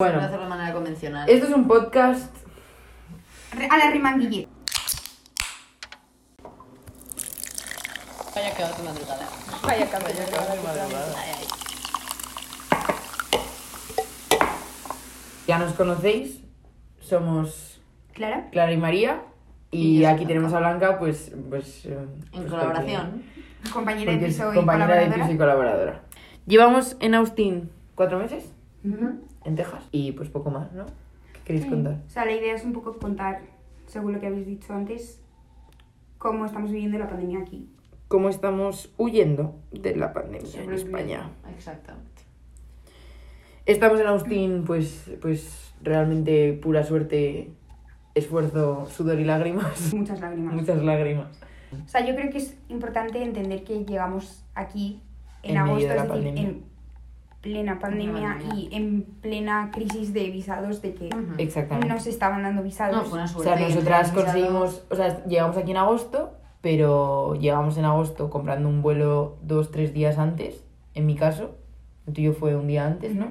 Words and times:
Bueno, 0.00 0.20
hacerlo 0.20 0.44
de 0.44 0.48
manera 0.50 0.72
convencional. 0.72 1.28
esto 1.28 1.48
es 1.48 1.52
un 1.52 1.66
podcast. 1.66 2.32
A 3.68 3.78
la 3.78 3.90
rimanguille. 3.90 4.46
Vaya 8.32 8.54
que 8.54 8.62
va 8.62 8.70
tu 8.76 8.82
madrugada. 8.84 9.28
Vaya 9.64 9.88
Ay, 11.16 11.30
ay. 11.40 11.46
Ya 15.48 15.58
nos 15.58 15.72
conocéis. 15.72 16.42
Somos 17.00 17.80
Clara. 18.12 18.50
Clara 18.52 18.70
y 18.70 18.76
María. 18.76 19.22
Y 19.72 19.98
Y 19.98 20.04
aquí 20.04 20.26
tenemos 20.26 20.52
a 20.52 20.60
Blanca, 20.60 21.00
pues. 21.00 21.32
pues 21.50 21.84
eh, 21.86 21.98
En 22.34 22.42
pues 22.42 22.50
colaboración. 22.52 23.24
Compañera 23.72 24.12
Porque, 24.12 24.12
de 24.12 24.12
porque 24.12 24.26
es 24.26 24.34
piso 24.36 24.52
y 24.52 24.54
compañera 24.54 24.94
de 24.94 25.06
colaboradora. 25.06 25.24
piso 25.24 25.34
y 25.34 25.38
colaboradora. 25.38 26.02
Llevamos 26.46 26.96
en 27.00 27.16
Austin 27.16 27.70
cuatro 27.96 28.20
meses, 28.20 28.44
Ujú. 28.84 29.26
En 29.44 29.56
Texas. 29.56 29.84
Y 29.92 30.12
pues 30.12 30.28
poco 30.28 30.50
más, 30.50 30.72
¿no? 30.72 30.86
¿Qué 31.32 31.40
queréis 31.44 31.64
Sí. 31.64 31.70
contar? 31.70 31.98
O 32.06 32.10
sea, 32.10 32.24
la 32.24 32.32
idea 32.32 32.54
es 32.54 32.64
un 32.64 32.72
poco 32.72 32.98
contar, 32.98 33.40
según 33.86 34.12
lo 34.12 34.20
que 34.20 34.26
habéis 34.26 34.46
dicho 34.46 34.72
antes, 34.72 35.20
cómo 36.18 36.44
estamos 36.46 36.70
viviendo 36.70 36.98
la 36.98 37.08
pandemia 37.08 37.40
aquí. 37.40 37.68
¿Cómo 38.08 38.28
estamos 38.30 38.92
huyendo 38.96 39.54
de 39.70 39.94
la 39.96 40.12
pandemia 40.12 40.40
en 40.40 40.46
Sobreviviendo. 40.46 40.98
España? 40.98 41.30
Exactamente. 41.54 42.22
Estamos 43.66 44.00
en 44.00 44.06
Austin, 44.06 44.64
pues, 44.66 45.10
pues 45.20 45.74
realmente 45.82 46.54
pura 46.54 46.84
suerte, 46.84 47.50
esfuerzo, 48.14 48.86
sudor 48.86 49.20
y 49.20 49.24
lágrimas. 49.24 49.92
Muchas 49.94 50.20
lágrimas. 50.20 50.54
Muchas 50.54 50.82
lágrimas. 50.82 51.38
O 51.84 51.88
sea, 51.88 52.04
yo 52.06 52.14
creo 52.16 52.30
que 52.30 52.38
es 52.38 52.56
importante 52.70 53.22
entender 53.22 53.62
que 53.62 53.84
llegamos 53.84 54.42
aquí 54.54 55.02
en, 55.42 55.50
En 55.52 55.56
agosto, 55.58 55.84
es 55.86 55.92
decir, 55.94 56.08
pandemia. 56.08 56.42
en 56.42 56.64
plena 57.40 57.78
pandemia 57.78 58.34
pandemia. 58.38 58.54
y 58.54 58.74
en 58.74 59.02
plena 59.20 59.70
crisis 59.72 60.12
de 60.12 60.28
visados 60.30 60.82
de 60.82 60.94
que 60.94 61.06
Ujú. 61.06 61.34
Exactamente. 61.38 61.88
no 61.88 62.00
se 62.00 62.10
estaban 62.10 62.42
dando 62.42 62.62
visados. 62.62 62.96
No, 62.96 63.04
fue 63.04 63.18
una 63.20 63.24
O 63.24 63.42
sea, 63.42 63.56
nosotras 63.56 64.10
conseguimos, 64.12 64.84
o 64.90 64.96
sea, 64.96 65.24
llegamos 65.26 65.56
aquí 65.56 65.70
en 65.70 65.76
agosto, 65.76 66.32
pero 66.60 67.34
llegamos 67.36 67.78
en 67.78 67.84
agosto 67.84 68.28
comprando 68.30 68.68
un 68.68 68.82
vuelo 68.82 69.36
dos, 69.42 69.70
tres 69.70 69.94
días 69.94 70.18
antes, 70.18 70.64
en 70.94 71.06
mi 71.06 71.14
caso. 71.14 71.54
El 72.06 72.14
tuyo 72.14 72.32
fue 72.32 72.56
un 72.56 72.66
día 72.66 72.86
antes, 72.86 73.14
¿no? 73.14 73.26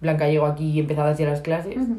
Blanca 0.00 0.28
llegó 0.28 0.46
aquí 0.46 0.78
empezadas 0.80 1.16
ya 1.18 1.26
las 1.28 1.40
clases. 1.40 1.76
Ujú. 1.76 1.98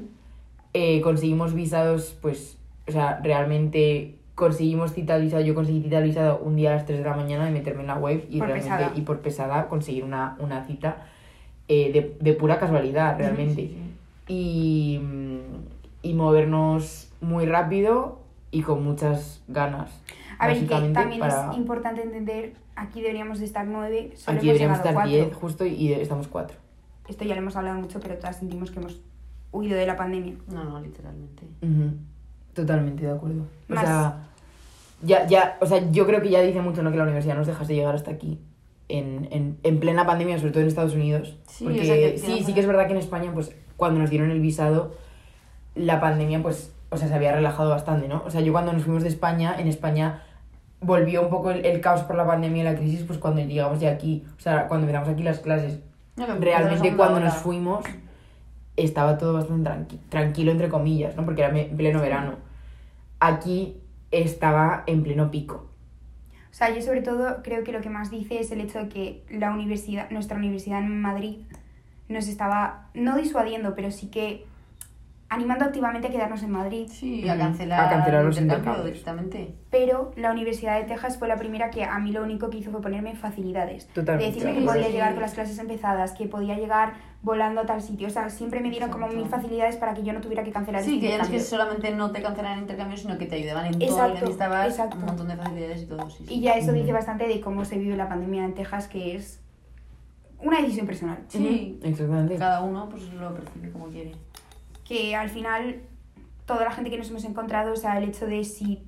Eh, 0.73 0.99
conseguimos 1.01 1.53
visados, 1.53 2.17
pues, 2.21 2.57
o 2.87 2.91
sea, 2.91 3.21
realmente 3.23 4.19
conseguimos 4.35 4.91
cita 4.93 5.17
visado. 5.17 5.41
Yo 5.43 5.55
conseguí 5.55 5.81
cita 5.83 6.01
visado 6.01 6.39
un 6.39 6.57
día 6.57 6.71
a 6.71 6.75
las 6.75 6.85
3 6.85 6.99
de 6.99 7.05
la 7.05 7.15
mañana 7.15 7.45
de 7.45 7.51
meterme 7.51 7.81
en 7.81 7.87
la 7.87 7.95
web 7.97 8.25
y 8.29 8.39
Por 8.39 8.47
realmente, 8.49 8.75
pesada. 8.75 8.91
y 8.95 9.01
por 9.01 9.21
pesada 9.21 9.67
conseguir 9.69 10.03
una, 10.03 10.35
una 10.39 10.65
cita 10.65 11.05
eh, 11.67 11.91
de, 11.91 12.17
de 12.19 12.33
pura 12.33 12.59
casualidad, 12.59 13.17
realmente. 13.17 13.55
Sí, 13.61 13.77
sí. 14.27 14.33
Y, 14.33 14.99
y 16.01 16.13
movernos 16.13 17.09
muy 17.21 17.45
rápido 17.45 18.19
y 18.51 18.61
con 18.61 18.83
muchas 18.83 19.41
ganas. 19.47 19.91
A 20.39 20.47
ver, 20.47 20.57
y 20.57 20.67
que 20.67 20.75
también 20.93 21.19
para- 21.19 21.51
es 21.51 21.57
importante 21.57 22.01
entender, 22.03 22.53
aquí 22.75 23.01
deberíamos 23.01 23.39
de 23.39 23.45
estar 23.45 23.65
nueve, 23.65 24.11
solo 24.15 24.37
Aquí 24.37 24.49
hemos 24.49 24.59
deberíamos 24.59 24.77
llegado 24.79 24.89
estar 24.89 24.93
cuatro. 24.93 25.11
10 25.11 25.33
justo 25.35 25.65
y 25.65 25.93
estamos 25.93 26.27
4. 26.27 26.57
Esto 27.07 27.23
ya 27.23 27.35
lo 27.35 27.41
hemos 27.41 27.55
hablado 27.55 27.79
mucho, 27.79 27.99
pero 27.99 28.15
todas 28.15 28.37
sentimos 28.37 28.71
que 28.71 28.79
hemos 28.79 28.99
huido 29.51 29.77
de 29.77 29.85
la 29.85 29.95
pandemia. 29.95 30.35
No, 30.49 30.63
no, 30.63 30.79
literalmente. 30.81 31.43
Totalmente 32.53 33.05
de 33.05 33.11
acuerdo. 33.11 33.45
O 33.69 33.73
sea, 33.75 34.27
ya, 35.03 35.27
ya, 35.27 35.57
o 35.61 35.65
sea, 35.65 35.89
yo 35.91 36.05
creo 36.07 36.21
que 36.21 36.29
ya 36.29 36.41
dice 36.41 36.61
mucho 36.61 36.81
¿no? 36.83 36.91
que 36.91 36.97
la 36.97 37.03
universidad 37.03 37.35
nos 37.35 37.47
dejase 37.47 37.75
llegar 37.75 37.93
hasta 37.95 38.11
aquí 38.11 38.39
en, 38.89 39.27
en, 39.31 39.57
en 39.63 39.79
plena 39.79 40.05
pandemia, 40.05 40.37
sobre 40.37 40.51
todo 40.51 40.61
en 40.61 40.67
Estados 40.67 40.93
Unidos. 40.93 41.37
Sí, 41.47 41.63
porque 41.63 41.81
o 41.81 41.83
sea, 41.85 41.95
que 41.95 42.17
sí, 42.17 42.43
sí 42.43 42.53
que 42.53 42.59
es 42.59 42.67
verdad 42.67 42.85
que 42.87 42.93
en 42.93 42.99
España, 42.99 43.31
pues, 43.33 43.51
cuando 43.77 43.99
nos 43.99 44.09
dieron 44.09 44.31
el 44.31 44.39
visado, 44.39 44.93
la 45.75 45.99
pandemia, 45.99 46.41
pues, 46.41 46.71
o 46.89 46.97
sea, 46.97 47.07
se 47.07 47.13
había 47.13 47.33
relajado 47.33 47.69
bastante, 47.69 48.07
¿no? 48.07 48.23
O 48.25 48.29
sea, 48.29 48.41
yo 48.41 48.51
cuando 48.53 48.71
nos 48.73 48.83
fuimos 48.83 49.03
de 49.03 49.09
España, 49.09 49.55
en 49.57 49.67
España 49.67 50.23
volvió 50.81 51.23
un 51.23 51.29
poco 51.29 51.51
el, 51.51 51.65
el 51.65 51.81
caos 51.81 52.01
por 52.03 52.15
la 52.15 52.25
pandemia 52.27 52.61
y 52.61 52.65
la 52.65 52.75
crisis, 52.75 53.03
pues 53.03 53.17
cuando 53.19 53.41
llegamos 53.41 53.79
de 53.79 53.87
aquí, 53.89 54.23
o 54.37 54.41
sea, 54.41 54.67
cuando 54.67 54.85
empezamos 54.85 55.09
aquí 55.09 55.23
las 55.23 55.39
clases, 55.39 55.79
No, 56.15 56.27
realmente 56.39 56.95
cuando 56.95 57.19
nos 57.19 57.33
fuimos 57.35 57.83
estaba 58.77 59.17
todo 59.17 59.33
bastante 59.33 59.69
tranqui- 59.69 59.99
tranquilo 60.09 60.51
entre 60.51 60.69
comillas, 60.69 61.15
¿no? 61.15 61.25
Porque 61.25 61.41
era 61.43 61.57
en 61.57 61.75
pleno 61.75 62.01
verano. 62.01 62.33
Aquí 63.19 63.77
estaba 64.11 64.83
en 64.85 65.01
pleno 65.03 65.31
pico. 65.31 65.65
O 66.55 66.57
sea, 66.57 66.69
yo 66.73 66.81
sobre 66.81 67.01
todo 67.01 67.43
creo 67.43 67.65
que 67.65 67.73
lo 67.73 67.81
que 67.81 67.89
más 67.89 68.09
dice 68.09 68.39
es 68.39 68.49
el 68.49 68.61
hecho 68.61 68.79
de 68.79 68.87
que 68.87 69.25
la 69.29 69.51
universidad, 69.51 70.09
nuestra 70.09 70.37
universidad 70.37 70.79
en 70.79 71.01
Madrid 71.01 71.39
nos 72.07 72.29
estaba, 72.29 72.87
no 72.93 73.17
disuadiendo, 73.17 73.75
pero 73.75 73.91
sí 73.91 74.07
que 74.07 74.45
animando 75.27 75.65
activamente 75.65 76.07
a 76.07 76.11
quedarnos 76.11 76.43
en 76.43 76.51
Madrid. 76.51 76.87
Sí, 76.89 77.27
a 77.27 77.37
cancelar, 77.37 77.87
A 77.87 77.89
cancelar 77.89 78.21
el 78.21 78.27
los 78.27 78.39
intercambio 78.39 78.71
intercambios. 78.71 78.85
directamente. 78.85 79.55
Pero 79.69 80.13
la 80.15 80.31
Universidad 80.31 80.79
de 80.79 80.85
Texas 80.85 81.17
fue 81.19 81.27
la 81.27 81.35
primera 81.35 81.71
que 81.71 81.83
a 81.83 81.99
mí 81.99 82.13
lo 82.13 82.23
único 82.23 82.49
que 82.49 82.59
hizo 82.59 82.71
fue 82.71 82.79
ponerme 82.81 83.17
facilidades. 83.17 83.87
Totalmente. 83.89 84.23
De 84.23 84.31
decirme 84.31 84.57
que 84.57 84.65
podía 84.65 84.87
llegar 84.87 85.11
con 85.11 85.23
las 85.23 85.33
clases 85.33 85.59
empezadas, 85.59 86.13
que 86.13 86.27
podía 86.27 86.55
llegar 86.55 86.93
volando 87.25 87.61
a 87.61 87.65
tal 87.65 87.81
sitio. 87.81 88.07
O 88.07 88.11
sea, 88.11 88.29
siempre 88.29 88.61
me 88.61 88.69
dieron 88.69 88.91
como 88.91 89.05
Exacto. 89.07 89.21
mil 89.23 89.29
facilidades 89.31 89.75
para 89.77 89.95
que 89.95 90.03
yo 90.03 90.13
no 90.13 90.21
tuviera 90.21 90.43
que 90.43 90.51
cancelar 90.51 90.83
Sí, 90.83 90.93
este 90.95 91.01
que 91.07 91.11
ya 91.11 91.17
no 91.17 91.23
es 91.23 91.29
que 91.29 91.39
solamente 91.39 91.91
no 91.93 92.11
te 92.11 92.21
cancelaran 92.21 92.59
el 92.59 92.61
intercambio, 92.61 92.97
sino 92.97 93.17
que 93.17 93.25
te 93.25 93.35
ayudaban 93.35 93.65
en 93.65 93.71
todo 93.73 93.79
lo 93.81 93.85
que 93.87 93.91
Exacto, 93.93 94.19
necesitabas, 94.21 94.67
exacto. 94.69 94.97
un 94.97 95.05
montón 95.05 95.27
de 95.27 95.35
facilidades 95.35 95.81
y 95.81 95.85
todo. 95.87 96.09
Sí, 96.11 96.23
sí. 96.27 96.33
Y 96.35 96.41
ya 96.41 96.53
eso 96.53 96.71
dice 96.71 96.93
bastante 96.93 97.27
de 97.27 97.41
cómo 97.41 97.65
se 97.65 97.79
vive 97.79 97.97
la 97.97 98.07
pandemia 98.07 98.45
en 98.45 98.53
Texas, 98.53 98.87
que 98.87 99.15
es 99.15 99.39
una 100.39 100.61
decisión 100.61 100.85
personal. 100.85 101.17
Sí, 101.27 101.79
Exactamente. 101.83 102.35
cada 102.37 102.61
uno 102.61 102.87
pues 102.89 103.11
lo 103.13 103.33
percibe 103.33 103.71
como 103.71 103.87
quiere. 103.87 104.11
que 104.87 105.15
al 105.15 105.29
final 105.31 105.81
toda 106.45 106.63
la 106.63 106.71
gente 106.71 106.91
que 106.91 106.97
nos 106.99 107.09
hemos 107.09 107.25
encontrado, 107.25 107.73
o 107.73 107.75
sea, 107.75 107.97
el 107.97 108.03
hecho 108.03 108.27
de 108.27 108.43
si 108.43 108.83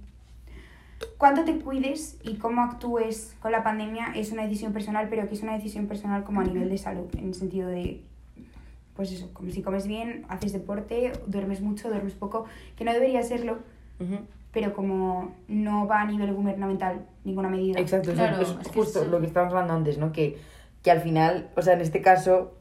cuánto 1.18 1.44
te 1.44 1.58
cuides 1.58 2.20
y 2.24 2.36
cómo 2.36 2.62
actúes 2.62 3.36
con 3.40 3.52
la 3.52 3.64
pandemia 3.64 4.14
es 4.16 4.32
una 4.32 4.44
decisión 4.44 4.74
personal, 4.74 5.08
pero 5.10 5.28
que 5.28 5.34
es 5.34 5.42
una 5.42 5.54
decisión 5.54 5.88
personal 5.88 6.24
como 6.24 6.42
a 6.42 6.44
nivel 6.44 6.70
de 6.70 6.78
salud, 6.78 7.08
en 7.18 7.30
el 7.30 7.34
sentido 7.34 7.68
de 7.68 8.04
pues 8.98 9.12
eso, 9.14 9.30
como 9.32 9.50
si 9.52 9.62
comes 9.62 9.88
bien, 9.88 10.26
haces 10.28 10.52
deporte, 10.52 11.14
duermes 11.28 11.62
mucho, 11.62 11.88
duermes 11.88 12.14
poco, 12.14 12.46
que 12.76 12.84
no 12.84 12.92
debería 12.92 13.22
serlo, 13.24 13.60
Ujú. 14.00 14.18
pero 14.52 14.74
como 14.74 15.36
no 15.48 15.88
va 15.88 16.02
a 16.02 16.06
nivel 16.06 16.34
gubernamental 16.34 17.06
ninguna 17.24 17.48
medida. 17.48 17.80
Exacto, 17.80 18.12
eso 18.12 18.18
Claro, 18.22 18.42
es, 18.42 18.50
es 18.50 18.68
que 18.70 18.80
justo 18.80 19.04
es- 19.04 19.08
lo 19.08 19.20
que 19.22 19.28
estábamos 19.28 19.54
hablando 19.54 19.76
antes, 19.76 20.00
¿no? 20.00 20.12
Que, 20.12 20.40
que 20.82 20.90
al 20.92 21.00
final, 21.02 21.50
o 21.56 21.62
sea, 21.62 21.74
en 21.74 21.82
este 21.82 22.02
caso, 22.02 22.56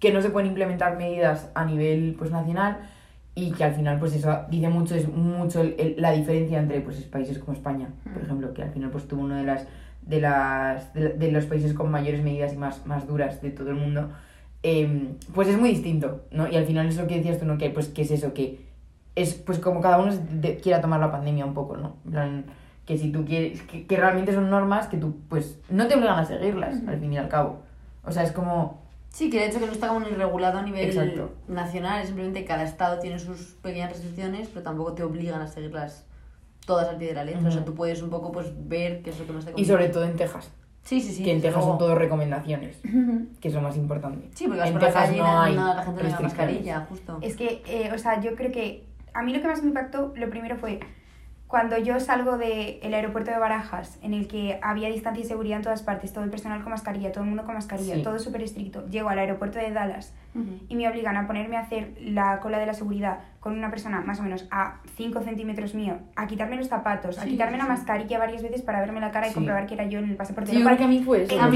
que 0.00 0.12
no 0.12 0.20
se 0.22 0.30
pueden 0.30 0.48
implementar 0.48 0.96
medidas 0.98 1.50
a 1.54 1.64
nivel 1.64 2.16
pues 2.18 2.30
nacional 2.32 2.78
y 3.36 3.52
que 3.52 3.62
al 3.62 3.74
final, 3.74 4.00
pues 4.00 4.12
eso 4.14 4.40
dice 4.50 4.68
mucho, 4.68 4.96
es 4.96 5.08
mucho 5.08 5.60
el- 5.60 5.76
el- 5.78 5.94
la 5.98 6.10
diferencia 6.10 6.58
entre 6.58 6.80
pues 6.80 6.96
países 7.04 7.38
como 7.38 7.52
España, 7.52 7.90
por 8.12 8.22
Mm. 8.22 8.24
ejemplo, 8.24 8.54
que 8.54 8.62
al 8.64 8.70
final 8.72 8.90
pues 8.90 9.06
tuvo 9.06 9.22
uno 9.22 9.36
de 9.36 9.44
las 9.44 9.66
de 10.02 10.20
las 10.20 10.92
de, 10.94 11.10
de 11.10 11.30
los 11.30 11.44
países 11.44 11.74
con 11.74 11.90
mayores 11.90 12.22
medidas 12.24 12.52
y 12.54 12.56
más, 12.56 12.84
más 12.86 13.06
duras 13.06 13.40
de 13.42 13.50
todo 13.50 13.68
el 13.68 13.76
mundo, 13.76 14.10
em, 14.62 15.14
pues 15.34 15.48
es 15.48 15.58
muy 15.58 15.70
distinto, 15.70 16.22
¿no? 16.30 16.48
Y 16.48 16.56
al 16.56 16.66
final 16.66 16.86
es 16.88 16.96
lo 16.96 17.06
que 17.06 17.16
decías 17.16 17.38
tú, 17.38 17.46
¿no? 17.46 17.56
Que 17.58 17.70
pues 17.70 17.88
que 17.88 18.02
es 18.02 18.10
eso, 18.10 18.34
que 18.34 18.60
es 19.16 19.34
pues 19.34 19.58
como 19.58 19.80
cada 19.80 19.98
uno 19.98 20.12
de- 20.14 20.56
quiera 20.58 20.80
tomar 20.80 21.00
la 21.00 21.10
pandemia 21.10 21.44
un 21.46 21.54
poco, 21.54 21.76
¿no? 21.76 21.96
En 22.04 22.10
plan, 22.12 22.44
que 22.86 22.98
si 22.98 23.10
tú 23.12 23.24
quieres, 23.24 23.62
que, 23.62 23.86
que 23.86 23.96
realmente 23.96 24.32
son 24.34 24.50
normas 24.50 24.88
que 24.88 24.96
tú 24.96 25.14
pues 25.28 25.58
no 25.68 25.86
te 25.86 25.94
obligan 25.94 26.18
a 26.18 26.24
seguirlas, 26.24 26.76
al 26.86 26.98
fin 27.00 27.12
y 27.12 27.18
al 27.18 27.28
cabo. 27.28 27.60
O 28.04 28.10
sea, 28.12 28.22
es 28.22 28.32
como, 28.32 28.80
Sí, 29.12 29.28
que 29.28 29.42
el 29.42 29.50
hecho 29.50 29.58
que 29.58 29.66
no 29.66 29.72
está 29.72 29.88
como 29.88 30.00
ni 30.00 30.06
regulado 30.10 30.58
a 30.58 30.62
nivel 30.62 30.84
Exacto. 30.88 31.32
nacional, 31.48 32.00
es 32.00 32.06
simplemente 32.06 32.44
cada 32.44 32.62
estado 32.62 33.00
tiene 33.00 33.18
sus 33.18 33.54
pequeñas 33.60 33.90
restricciones, 33.90 34.48
pero 34.48 34.62
tampoco 34.62 34.92
te 34.92 35.02
obligan 35.02 35.40
a 35.42 35.48
seguirlas 35.48 36.04
todas 36.64 36.88
al 36.88 36.96
pie 36.96 37.08
de 37.08 37.14
la 37.14 37.24
letra. 37.24 37.48
O 37.48 37.50
sea, 37.50 37.64
tú 37.64 37.74
puedes 37.74 38.02
un 38.02 38.10
poco 38.10 38.30
pues 38.30 38.46
ver 38.68 39.02
qué 39.02 39.10
es 39.10 39.18
lo 39.18 39.26
que 39.26 39.32
más 39.32 39.44
te 39.44 39.50
y 39.50 39.54
conviene. 39.54 39.72
sobre 39.72 39.88
todo 39.88 40.04
en 40.04 40.14
Texas, 40.16 40.50
Sí, 40.82 41.00
sí, 41.00 41.12
sí. 41.12 41.22
que 41.22 41.32
en 41.32 41.40
Texas 41.40 41.62
son 41.62 41.78
todo 41.78 41.94
recomendaciones, 41.94 42.80
que 43.40 43.48
es 43.48 43.54
lo 43.54 43.60
más 43.60 43.76
importante. 43.76 44.28
Sí, 44.34 44.46
porque 44.48 44.62
en 44.62 44.72
por 44.72 44.82
la 44.82 44.88
Texas 44.88 45.06
calle 45.06 45.18
no 45.18 45.24
no 45.24 45.40
hay 45.40 45.54
la 45.54 45.82
gente 45.84 46.02
no 46.02 46.20
mascarilla, 46.20 46.86
justo. 46.88 47.18
Es 47.22 47.36
que, 47.36 47.62
eh, 47.66 47.90
o 47.94 47.98
sea, 47.98 48.20
yo 48.20 48.34
creo 48.34 48.50
que 48.50 48.84
a 49.12 49.22
mí 49.22 49.32
lo 49.32 49.40
que 49.40 49.48
más 49.48 49.62
me 49.62 49.68
impactó, 49.68 50.12
lo 50.16 50.30
primero 50.30 50.56
fue 50.56 50.80
cuando 51.50 51.76
yo 51.78 51.98
salgo 51.98 52.38
del 52.38 52.94
aeropuerto 52.94 53.32
de 53.32 53.38
Barajas, 53.38 53.98
en 54.02 54.14
el 54.14 54.28
que 54.28 54.60
había 54.62 54.88
distancia 54.88 55.24
y 55.24 55.26
seguridad 55.26 55.56
en 55.56 55.64
todas 55.64 55.82
partes, 55.82 56.12
todo 56.12 56.22
el 56.22 56.30
personal 56.30 56.62
con 56.62 56.70
mascarilla, 56.70 57.10
todo 57.10 57.24
el 57.24 57.28
mundo 57.28 57.44
con 57.44 57.54
mascarilla, 57.54 57.96
Sí. 57.96 58.02
todo 58.04 58.20
súper 58.20 58.42
estricto. 58.42 58.86
Llego 58.86 59.08
al 59.08 59.18
aeropuerto 59.18 59.58
de 59.58 59.72
Dallas 59.72 60.14
Ujú. 60.36 60.46
y 60.68 60.76
me 60.76 60.88
obligan 60.88 61.16
a 61.16 61.26
ponerme 61.26 61.56
a 61.56 61.62
hacer 61.62 61.92
la 62.02 62.38
cola 62.38 62.60
de 62.60 62.66
la 62.66 62.74
seguridad 62.74 63.18
con 63.40 63.58
una 63.58 63.68
persona 63.68 64.00
más 64.00 64.20
o 64.20 64.22
menos 64.22 64.46
a 64.52 64.76
5 64.94 65.22
centímetros 65.22 65.74
mío, 65.74 65.96
a 66.14 66.28
quitarme 66.28 66.54
los 66.56 66.68
zapatos, 66.68 67.18
a 67.18 67.22
Sí, 67.24 67.30
quitarme 67.30 67.54
sí, 67.54 67.58
la 67.58 67.64
sí. 67.64 67.70
mascarilla 67.70 68.18
varias 68.20 68.42
veces 68.44 68.62
para 68.62 68.78
verme 68.78 69.00
la 69.00 69.10
cara 69.10 69.28
y 69.28 69.32
comprobar 69.32 69.66
que 69.66 69.74
era 69.74 69.86
yo 69.86 69.98
en 69.98 70.08
el 70.08 70.16
pasaporte. 70.16 70.52
Sí, 70.52 70.58
yo 70.60 70.64
creo 70.64 70.78
que 70.78 70.84
a 70.84 70.88
mí 70.88 71.02
fue 71.02 71.24
eso. 71.24 71.34
Eh, 71.34 71.36
la 71.36 71.48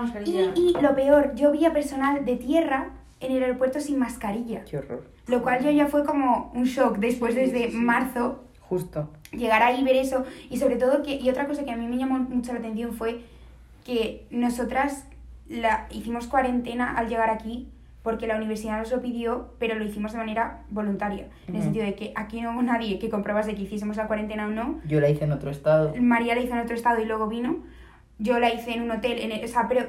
mascarilla. 0.00 0.52
y, 0.56 0.74
y 0.78 0.80
lo 0.80 0.94
peor, 0.94 1.34
yo 1.34 1.52
vi 1.52 1.66
a 1.66 1.72
personal 1.74 2.24
de 2.24 2.36
tierra 2.36 2.88
en 3.20 3.32
el 3.32 3.42
aeropuerto 3.42 3.78
sin 3.78 3.98
mascarilla. 3.98 4.64
Qué 4.64 4.78
horror. 4.78 5.04
Lo 5.26 5.42
cual 5.42 5.62
yo 5.62 5.70
ya 5.70 5.86
fue 5.86 6.04
como 6.06 6.50
un 6.54 6.64
shock 6.64 6.96
después 6.96 7.34
Sí, 7.34 7.40
desde 7.40 7.66
sí, 7.66 7.70
sí. 7.72 7.76
marzo 7.76 8.44
Justo. 8.72 9.10
llegar 9.32 9.62
ahí 9.62 9.84
ver 9.84 9.96
eso 9.96 10.24
y 10.48 10.56
sobre 10.56 10.76
todo 10.76 11.02
que 11.02 11.16
y 11.16 11.28
otra 11.28 11.46
cosa 11.46 11.62
que 11.64 11.72
a 11.72 11.76
mí 11.76 11.86
me 11.86 11.98
llamó 11.98 12.18
mucho 12.18 12.54
la 12.54 12.60
atención 12.60 12.94
fue 12.94 13.20
que 13.84 14.24
nosotras 14.30 15.04
la 15.48 15.86
hicimos 15.90 16.26
cuarentena 16.26 16.96
al 16.96 17.08
llegar 17.08 17.28
aquí 17.28 17.68
porque 18.02 18.26
la 18.26 18.36
universidad 18.36 18.78
nos 18.78 18.90
lo 18.90 19.02
pidió, 19.02 19.48
pero 19.58 19.74
lo 19.74 19.84
hicimos 19.84 20.12
de 20.12 20.18
manera 20.18 20.62
voluntaria. 20.70 21.26
En 21.46 21.54
el 21.56 21.62
sentido 21.62 21.84
de 21.84 21.94
que 21.94 22.12
aquí 22.16 22.40
no 22.40 22.52
hubo 22.52 22.62
nadie 22.62 22.98
que 22.98 23.10
comprobase 23.10 23.54
que 23.54 23.62
hiciésemos 23.62 23.96
la 23.98 24.06
cuarentena 24.06 24.46
o 24.46 24.50
no. 24.50 24.80
Yo 24.88 25.00
la 25.00 25.08
hice 25.10 25.24
en 25.24 25.32
otro 25.32 25.50
estado. 25.50 25.92
María 26.00 26.34
la 26.34 26.40
hizo 26.40 26.54
en 26.54 26.60
otro 26.60 26.74
estado 26.74 27.00
y 27.00 27.04
luego 27.04 27.28
vino. 27.28 27.58
Yo 28.18 28.38
la 28.40 28.52
hice 28.54 28.72
en 28.72 28.82
un 28.82 28.90
hotel, 28.90 29.18
en 29.20 29.32
el- 29.32 29.44
o 29.44 29.48
sea, 29.48 29.68
pero 29.68 29.84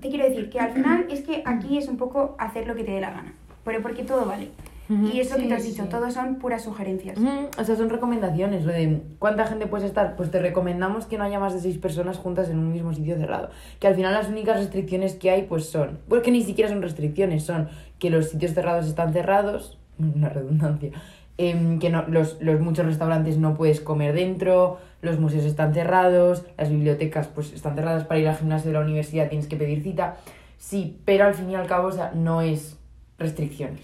te 0.00 0.08
quiero 0.10 0.24
decir 0.28 0.48
que 0.48 0.60
al 0.60 0.70
final 0.72 1.06
es 1.10 1.22
que 1.22 1.42
aquí 1.44 1.76
es 1.76 1.88
un 1.88 1.96
poco 1.98 2.36
hacer 2.38 2.66
lo 2.68 2.74
que 2.76 2.84
te 2.84 2.92
dé 2.92 3.00
la 3.00 3.10
gana. 3.10 3.32
Pero 3.64 3.82
porque 3.82 4.04
todo 4.04 4.24
vale. 4.24 4.48
Y 4.88 5.20
es 5.20 5.30
lo 5.30 5.36
que 5.36 5.42
Sí, 5.42 5.48
te 5.48 5.54
has 5.54 5.62
sí, 5.62 5.70
dicho, 5.70 5.82
sí. 5.84 5.88
todo 5.90 6.10
son 6.10 6.36
puras 6.36 6.62
sugerencias. 6.62 7.18
O 7.58 7.64
sea, 7.64 7.76
son 7.76 7.90
recomendaciones. 7.90 8.64
Lo 8.64 8.72
de 8.72 9.02
cuánta 9.18 9.46
gente 9.46 9.66
puedes 9.66 9.86
estar. 9.86 10.16
Pues 10.16 10.30
te 10.30 10.40
recomendamos 10.40 11.04
que 11.06 11.18
no 11.18 11.24
haya 11.24 11.38
más 11.38 11.52
de 11.54 11.60
seis 11.60 11.76
personas 11.78 12.16
juntas 12.16 12.48
en 12.48 12.58
un 12.58 12.72
mismo 12.72 12.94
sitio 12.94 13.16
cerrado. 13.16 13.50
Que 13.80 13.86
al 13.86 13.94
final 13.94 14.14
las 14.14 14.28
únicas 14.28 14.56
restricciones 14.56 15.14
que 15.14 15.30
hay, 15.30 15.42
pues 15.42 15.68
son. 15.68 15.98
Porque 16.08 16.30
ni 16.30 16.42
siquiera 16.42 16.70
son 16.70 16.80
restricciones, 16.80 17.44
son 17.44 17.68
que 17.98 18.08
los 18.10 18.30
sitios 18.30 18.54
cerrados 18.54 18.86
están 18.86 19.12
cerrados. 19.12 19.78
Una 19.98 20.28
redundancia. 20.30 20.90
em, 21.36 21.78
que 21.78 21.90
no, 21.90 22.04
los, 22.08 22.38
los 22.40 22.58
muchos 22.60 22.86
restaurantes 22.86 23.36
no 23.38 23.54
puedes 23.54 23.80
comer 23.80 24.14
dentro, 24.14 24.78
los 25.02 25.20
museos 25.20 25.44
están 25.44 25.72
cerrados, 25.74 26.44
las 26.56 26.68
bibliotecas 26.70 27.28
pues 27.28 27.52
están 27.52 27.74
cerradas 27.76 28.04
para 28.04 28.18
ir 28.20 28.28
al 28.28 28.36
gimnasio 28.36 28.70
de 28.70 28.74
la 28.78 28.84
universidad, 28.84 29.28
tienes 29.28 29.46
que 29.46 29.56
pedir 29.56 29.82
cita. 29.82 30.16
Sí, 30.58 30.98
pero 31.04 31.26
al 31.26 31.34
fin 31.34 31.50
y 31.50 31.54
al 31.54 31.66
cabo, 31.68 31.88
o 31.88 31.92
sea, 31.92 32.10
no 32.14 32.40
es 32.40 32.76
restricciones. 33.18 33.80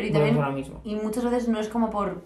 Pero 0.00 0.08
y 0.08 0.12
también, 0.12 0.54
mismo. 0.54 0.80
y 0.84 0.94
muchas 0.96 1.24
veces 1.24 1.48
no 1.48 1.58
es 1.58 1.68
como 1.68 1.90
por 1.90 2.22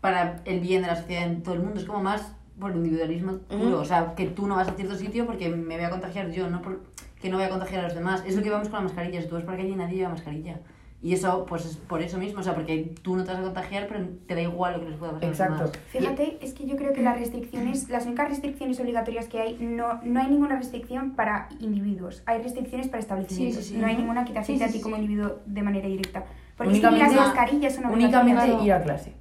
para 0.00 0.42
el 0.44 0.60
bien 0.60 0.82
de 0.82 0.88
la 0.88 0.96
sociedad 0.96 1.24
en 1.24 1.42
todo 1.42 1.54
el 1.54 1.60
mundo, 1.60 1.80
es 1.80 1.86
como 1.86 2.02
más 2.02 2.32
por 2.60 2.70
el 2.70 2.78
individualismo 2.78 3.38
puro, 3.38 3.80
o 3.80 3.84
sea, 3.84 4.14
que 4.14 4.26
tú 4.26 4.46
no 4.46 4.56
vas 4.56 4.68
a 4.68 4.72
cierto 4.72 4.94
sitio 4.94 5.26
porque 5.26 5.48
me 5.48 5.76
voy 5.76 5.84
a 5.84 5.90
contagiar 5.90 6.30
yo, 6.30 6.48
no 6.48 6.62
por, 6.62 6.80
que 7.20 7.28
no 7.28 7.36
voy 7.36 7.46
a 7.46 7.50
contagiar 7.50 7.80
a 7.80 7.88
los 7.88 7.94
demás. 7.94 8.22
Es 8.26 8.36
lo 8.36 8.42
que 8.42 8.50
vamos 8.50 8.68
con 8.68 8.78
la 8.78 8.84
mascarilla, 8.84 9.20
si 9.20 9.28
tú 9.28 9.34
vas 9.34 9.44
por 9.44 9.54
la 9.54 9.58
calle 9.58 9.70
y 9.70 9.76
nadie 9.76 9.96
lleva 9.96 10.10
mascarilla. 10.10 10.60
Y 11.06 11.14
eso, 11.14 11.46
pues 11.48 11.64
es 11.64 11.76
por 11.76 12.02
eso 12.02 12.18
mismo, 12.18 12.40
o 12.40 12.42
sea, 12.42 12.52
porque 12.56 12.92
tú 13.02 13.14
no 13.14 13.22
te 13.22 13.30
vas 13.30 13.38
a 13.38 13.42
contagiar, 13.44 13.86
pero 13.86 14.04
te 14.26 14.34
da 14.34 14.42
igual 14.42 14.72
lo 14.74 14.80
que 14.80 14.88
les 14.90 14.98
pueda 14.98 15.12
pasar 15.12 15.24
a 15.24 15.28
los 15.28 15.38
Exacto. 15.40 15.64
demás. 15.66 15.78
Fíjate, 15.90 16.38
es 16.44 16.52
que 16.52 16.66
yo 16.66 16.74
creo 16.74 16.92
que 16.92 17.00
las 17.00 17.16
restricciones, 17.16 17.88
las 17.88 18.06
únicas 18.06 18.28
restricciones 18.28 18.80
obligatorias 18.80 19.28
que 19.28 19.38
hay, 19.40 19.56
no, 19.60 20.00
no 20.02 20.20
hay 20.20 20.26
ninguna 20.28 20.56
restricción 20.56 21.12
para 21.12 21.48
individuos, 21.60 22.24
hay 22.26 22.42
restricciones 22.42 22.88
para 22.88 22.98
establecimientos. 22.98 23.62
Sí, 23.62 23.68
sí, 23.68 23.74
sí. 23.76 23.80
No 23.80 23.86
hay 23.86 23.96
ninguna 23.96 24.24
que 24.24 24.32
te 24.32 24.42
Sí, 24.42 24.54
afecte 24.54 24.64
a 24.64 24.68
sí, 24.68 24.78
ti 24.78 24.80
como 24.82 24.96
sí. 24.96 25.02
individuo 25.02 25.36
de 25.46 25.62
manera 25.62 25.86
directa. 25.86 26.24
Porque 26.56 26.72
es 26.72 26.80
que 26.80 26.86
ni 26.90 26.98
las 26.98 27.10
Únicamente- 27.10 27.20
mascarillas 27.36 27.74
son 27.76 27.86
Únicamente 27.86 28.64
ir 28.64 28.72
a 28.72 28.82
clase. 28.82 29.12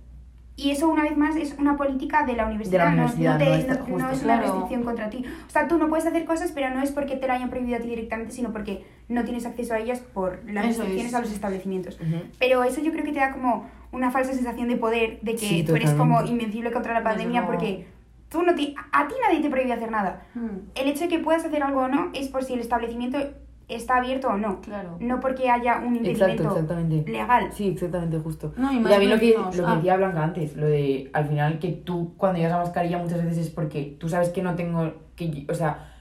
Y 0.57 0.71
eso, 0.71 0.87
una 0.87 1.03
vez 1.03 1.17
más, 1.17 1.35
es 1.35 1.53
una 1.59 1.75
política 1.75 2.23
de 2.25 2.33
la 2.33 2.45
universidad. 2.45 2.85
no- 2.91 2.93
universidad, 3.03 3.33
no, 3.33 3.39
te- 3.39 3.45
no 3.45 3.73
no- 3.73 3.79
no 3.79 3.85
justo. 3.85 4.11
es 4.11 4.23
una 4.23 4.33
Claro. 4.37 4.41
restricción 4.43 4.83
contra 4.83 5.09
ti. 5.09 5.25
O 5.47 5.49
sea, 5.49 5.67
tú 5.67 5.77
no 5.77 5.89
puedes 5.89 6.05
hacer 6.05 6.23
cosas, 6.25 6.51
pero 6.53 6.69
no 6.73 6.81
es 6.81 6.91
porque 6.91 7.17
te 7.17 7.27
lo 7.27 7.33
hayan 7.33 7.49
prohibido 7.49 7.77
a 7.77 7.81
ti 7.81 7.89
directamente, 7.89 8.31
sino 8.33 8.51
porque 8.53 8.85
no 9.09 9.23
tienes 9.25 9.45
acceso 9.45 9.73
a 9.73 9.79
ellas 9.79 9.99
por 9.99 10.39
las 10.49 10.65
Eso 10.65 10.79
restricciones 10.83 11.11
es. 11.11 11.13
a 11.15 11.21
los 11.21 11.31
establecimientos. 11.33 11.99
Pero 12.39 12.63
eso 12.63 12.81
yo 12.81 12.91
creo 12.93 13.03
que 13.03 13.11
te 13.11 13.19
da 13.19 13.33
como 13.33 13.69
una 13.91 14.11
falsa 14.11 14.33
sensación 14.33 14.69
de 14.69 14.77
poder, 14.77 15.19
de 15.21 15.33
que 15.33 15.37
Sí, 15.39 15.63
tú 15.63 15.75
eres 15.75 15.91
como 15.91 16.21
invencible 16.23 16.71
contra 16.71 16.93
la 16.93 17.03
pandemia 17.03 17.45
porque 17.45 17.87
tú 18.29 18.41
no 18.43 18.55
te, 18.55 18.75
a 18.93 19.07
ti 19.07 19.15
nadie 19.25 19.41
te 19.41 19.49
prohíbe 19.49 19.73
hacer 19.73 19.91
nada. 19.91 20.23
Hmm, 20.35 20.69
El 20.75 20.87
hecho 20.87 21.01
de 21.03 21.09
que 21.09 21.19
puedas 21.19 21.43
hacer 21.45 21.63
algo 21.63 21.81
o 21.81 21.87
no 21.89 22.11
es 22.13 22.27
por 22.29 22.43
si 22.45 22.53
el 22.53 22.59
establecimiento 22.61 23.17
está 23.67 23.97
abierto 23.97 24.27
o 24.27 24.37
no. 24.37 24.61
claro. 24.61 24.97
No 24.99 25.19
porque 25.19 25.49
haya 25.49 25.77
un 25.79 25.95
Exacto, 25.95 26.09
impedimento 26.09 26.43
exactamente. 26.53 27.11
legal. 27.11 27.49
Sí, 27.51 27.69
exactamente, 27.69 28.19
justo. 28.19 28.53
No, 28.57 28.71
y 28.71 28.83
también 28.83 29.11
lo 29.11 29.19
que, 29.19 29.35
lo 29.37 29.51
que 29.51 29.61
ah. 29.71 29.75
decía 29.75 29.97
Blanca 29.97 30.23
antes, 30.23 30.55
lo 30.55 30.67
de 30.67 31.09
al 31.13 31.27
final 31.27 31.59
que 31.59 31.71
tú 31.71 32.13
cuando 32.17 32.37
llevas 32.39 32.51
la 32.53 32.63
mascarilla 32.63 32.97
muchas 32.99 33.23
veces 33.23 33.37
es 33.47 33.49
porque 33.49 33.95
tú 33.99 34.07
sabes 34.09 34.29
que 34.29 34.41
no 34.43 34.55
tengo 34.55 34.93
que, 35.15 35.45
o 35.49 35.53
sea, 35.53 35.91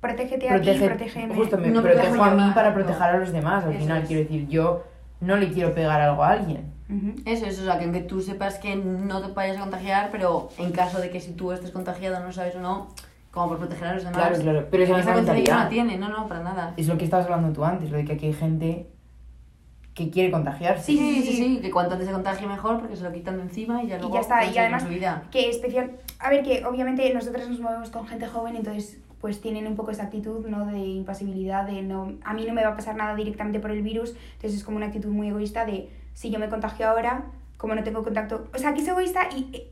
Protégete 0.00 0.48
a 0.48 0.54
ti, 0.54 0.64
protege, 0.64 0.86
protégeme. 0.86 1.34
justo 1.34 1.58
me 1.58 1.68
No 1.68 1.82
protejo 1.82 2.02
protejo 2.04 2.24
a 2.24 2.34
mí 2.34 2.52
para 2.54 2.68
no. 2.70 2.74
proteger 2.74 3.02
a 3.02 3.16
los 3.18 3.32
demás. 3.32 3.64
Al 3.64 3.72
Eso 3.72 3.80
final 3.80 4.02
es. 4.02 4.08
quiero 4.08 4.22
decir, 4.22 4.48
yo 4.48 4.84
no 5.20 5.36
le 5.36 5.52
quiero 5.52 5.74
pegar 5.74 6.00
algo 6.00 6.24
a 6.24 6.30
alguien. 6.30 6.72
Ujú. 6.88 7.16
Eso 7.26 7.44
es, 7.44 7.60
o 7.60 7.64
sea, 7.64 7.78
que 7.78 7.84
aunque 7.84 8.00
tú 8.00 8.22
sepas 8.22 8.58
que 8.58 8.76
no 8.76 9.20
te 9.20 9.32
vayas 9.34 9.58
a 9.58 9.60
contagiar, 9.60 10.08
pero 10.10 10.48
en 10.56 10.72
caso 10.72 11.00
de 11.02 11.10
que 11.10 11.20
si 11.20 11.32
tú 11.32 11.52
estés 11.52 11.70
contagiado 11.70 12.18
no 12.24 12.32
sabes 12.32 12.56
o 12.56 12.60
no, 12.60 12.88
como 13.30 13.48
por 13.48 13.58
proteger 13.58 13.88
a 13.88 13.94
los 13.94 14.04
demás. 14.04 14.18
Claro, 14.18 14.42
claro, 14.42 14.68
pero 14.70 14.82
esa 14.84 14.98
esa 14.98 15.14
mentalidad 15.14 15.64
no 15.64 15.68
tiene, 15.68 15.96
no, 15.98 16.08
no, 16.08 16.26
para 16.28 16.42
nada. 16.42 16.74
Es 16.76 16.88
lo 16.88 16.98
que 16.98 17.04
estabas 17.04 17.26
hablando 17.26 17.52
tú 17.52 17.64
antes, 17.64 17.90
lo 17.90 17.96
de 17.98 18.04
que 18.04 18.12
aquí 18.14 18.26
hay 18.26 18.32
gente 18.32 18.86
que 19.94 20.10
quiere 20.10 20.30
contagiarse. 20.30 20.84
Sí, 20.84 20.96
Sí, 20.98 21.14
sí, 21.14 21.22
sí, 21.22 21.32
sí. 21.36 21.44
sí, 21.56 21.60
que 21.60 21.70
cuanto 21.70 21.92
antes 21.92 22.06
se 22.08 22.12
contagie 22.14 22.46
mejor 22.46 22.78
porque 22.80 22.96
se 22.96 23.02
lo 23.04 23.12
quitan 23.12 23.36
de 23.36 23.42
encima 23.42 23.82
y 23.82 23.88
ya 23.88 23.98
luego 23.98 24.14
ya 24.14 24.20
está, 24.20 24.44
y 24.44 24.56
además- 24.56 24.82
con 24.84 24.92
su 24.92 24.98
vida. 24.98 25.24
que 25.30 25.50
especial 25.50 25.90
a 26.18 26.30
ver 26.30 26.42
que 26.42 26.64
obviamente 26.64 27.12
nosotros 27.12 27.48
nos 27.48 27.60
movemos 27.60 27.90
con 27.90 28.06
gente 28.06 28.26
joven 28.26 28.56
entonces 28.56 28.98
pues 29.20 29.40
tienen 29.42 29.66
un 29.66 29.76
poco 29.76 29.90
esa 29.90 30.04
actitud 30.04 30.46
no 30.46 30.64
de 30.66 30.78
impasibilidad 30.78 31.66
de 31.66 31.82
no 31.82 32.12
a 32.24 32.32
mí 32.34 32.46
no 32.46 32.54
me 32.54 32.62
va 32.62 32.70
a 32.70 32.76
pasar 32.76 32.94
nada 32.96 33.14
directamente 33.16 33.58
por 33.60 33.70
el 33.72 33.82
virus 33.82 34.14
entonces 34.34 34.60
es 34.60 34.64
como 34.64 34.76
una 34.78 34.86
actitud 34.86 35.10
muy 35.10 35.28
egoísta 35.28 35.66
de 35.66 35.90
si 36.14 36.30
yo 36.30 36.38
me 36.38 36.48
contagio 36.48 36.88
ahora 36.88 37.24
como 37.58 37.74
no 37.74 37.82
tengo 37.82 38.02
contacto 38.02 38.46
o 38.54 38.58
sea 38.58 38.72
que 38.72 38.80
es 38.80 38.88
egoísta 38.88 39.28
y 39.36 39.64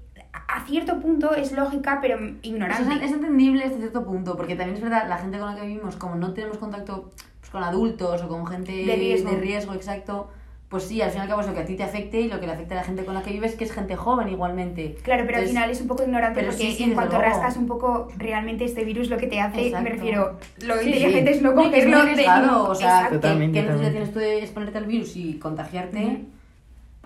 a 0.48 0.64
cierto 0.66 0.98
punto 1.00 1.34
es 1.34 1.52
lógica 1.52 1.98
pero 2.00 2.18
ignorante 2.42 2.94
es, 2.96 3.02
es 3.02 3.12
entendible 3.12 3.64
hasta 3.64 3.76
cierto 3.78 4.04
punto, 4.04 4.36
porque 4.36 4.56
también 4.56 4.76
es 4.76 4.82
verdad, 4.82 5.06
la 5.08 5.18
gente 5.18 5.38
con 5.38 5.54
la 5.54 5.60
que 5.60 5.66
vivimos, 5.66 5.96
como 5.96 6.14
no 6.16 6.32
tenemos 6.32 6.58
contacto 6.58 7.10
pues, 7.40 7.50
con 7.50 7.62
adultos 7.62 8.22
o 8.22 8.28
con 8.28 8.46
gente 8.46 8.72
De 8.72 8.96
riesgo. 8.96 9.30
de 9.30 9.36
riesgo, 9.38 9.74
exacto, 9.74 10.28
pues 10.70 10.84
sí, 10.84 11.00
al 11.00 11.10
fin 11.10 11.20
y 11.20 11.22
al 11.22 11.28
cabo 11.28 11.40
es 11.40 11.46
lo 11.46 11.54
que 11.54 11.60
a 11.60 11.64
ti 11.64 11.76
te 11.76 11.82
afecte 11.82 12.20
y 12.20 12.28
lo 12.28 12.40
que 12.40 12.46
le 12.46 12.52
afecta 12.52 12.74
a 12.74 12.78
la 12.78 12.84
gente 12.84 13.04
con 13.04 13.14
la 13.14 13.22
que 13.22 13.30
vives, 13.32 13.54
que 13.56 13.64
es 13.64 13.72
gente 13.72 13.96
joven 13.96 14.28
igualmente. 14.28 14.96
Claro, 15.02 15.24
pero 15.26 15.38
al 15.38 15.44
Entonces, 15.44 15.50
final 15.50 15.70
es 15.70 15.80
un 15.80 15.86
poco 15.88 16.02
ignorante 16.02 16.40
pero 16.40 16.50
porque 16.52 16.64
sí, 16.70 16.76
sí, 16.76 16.82
en 16.84 16.92
cuanto 16.94 17.16
luego. 17.18 17.30
rascas 17.30 17.56
un 17.56 17.66
poco 17.66 18.08
realmente 18.18 18.64
este 18.66 18.84
virus 18.84 19.08
lo 19.08 19.16
que 19.16 19.26
te 19.28 19.40
hace, 19.40 19.66
Exacto. 19.68 19.84
me 19.84 19.90
refiero, 19.96 20.38
lo 20.66 20.76
Sí, 20.78 20.86
inteligente 20.88 21.30
sí. 21.32 21.36
es 21.38 21.42
no 21.42 21.52
No, 21.54 21.62
cogerlo 21.62 21.96
de... 22.04 22.10
arriesgado, 22.10 22.68
o 22.70 22.74
sea, 22.74 22.88
Exacto. 22.96 23.14
Totalmente, 23.16 23.60
¿qué 23.60 23.66
necesidad 23.66 23.90
tienes 23.92 24.12
tú 24.12 24.18
de 24.18 24.38
exponerte 24.40 24.76
al 24.78 24.84
virus 24.86 25.16
y 25.16 25.38
contagiarte 25.38 26.04
Ujú. 26.04 26.26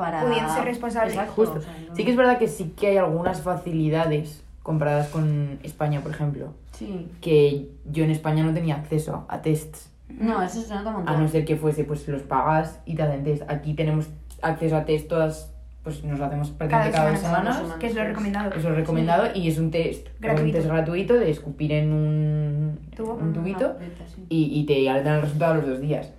Para... 0.02 0.22
Pudiendo 0.22 0.52
ser 0.54 0.64
responsable. 0.64 1.10
Exacto, 1.12 1.32
Justo. 1.34 1.58
o 1.58 1.62
sea, 1.62 1.72
no- 1.88 1.96
Sí 1.96 2.04
que 2.04 2.10
es 2.10 2.16
verdad 2.16 2.38
que 2.38 2.49
sí 2.49 2.75
que 2.78 2.88
hay 2.88 2.96
algunas 2.99 3.40
facilidades 3.43 4.43
comparadas 4.62 5.08
con 5.08 5.58
España, 5.62 6.00
por 6.00 6.12
ejemplo. 6.12 6.52
Sí. 6.72 7.08
Que 7.20 7.69
yo 7.90 8.04
en 8.04 8.10
España 8.10 8.43
no 8.44 8.52
tenía 8.54 8.76
acceso 8.76 9.25
a 9.28 9.43
tests. 9.43 9.90
No, 10.08 10.43
eso 10.43 10.60
se 10.60 10.75
nota 10.75 10.90
un 10.90 10.96
montón. 10.96 11.14
A 11.14 11.19
no 11.19 11.26
ser 11.28 11.44
que 11.44 11.56
fuese, 11.56 11.84
pues 11.84 12.06
los 12.08 12.22
pagas 12.22 12.81
y 12.84 12.94
te 12.94 13.02
hacen 13.02 13.25
test. 13.25 13.43
Aquí 13.49 13.75
tenemos 13.75 14.08
acceso 14.43 14.76
a 14.76 14.84
test 14.84 15.08
todas, 15.08 15.52
pues 15.82 16.05
nos 16.05 16.19
lo 16.19 16.26
hacemos 16.26 16.50
prácticamente 16.50 16.96
cada, 16.96 17.10
dos 17.10 17.20
semanas. 17.20 17.56
semanas. 17.56 17.78
que 17.78 17.87
es 17.87 17.94
lo 17.94 18.05
recomendado. 18.05 18.52
Es 18.55 18.62
recomendado 18.64 19.25
y 19.34 19.48
es 19.48 19.58
un 19.58 19.70
test 19.70 20.08
Gratuito. 20.20 20.44
Un 20.46 20.52
test 20.52 20.66
gratuito 20.69 21.14
de 21.14 21.31
escupir 21.31 21.72
en 21.72 21.93
un, 21.93 22.78
Tubo. 22.94 23.14
un 23.14 23.32
tubito 23.32 23.76
sí. 24.14 24.26
y, 24.28 24.60
y 24.60 24.64
te 24.66 24.84
dan 24.84 25.14
el 25.16 25.22
resultado 25.22 25.52
a 25.55 25.56
los 25.56 25.66
dos 25.66 25.81
días. 25.81 26.12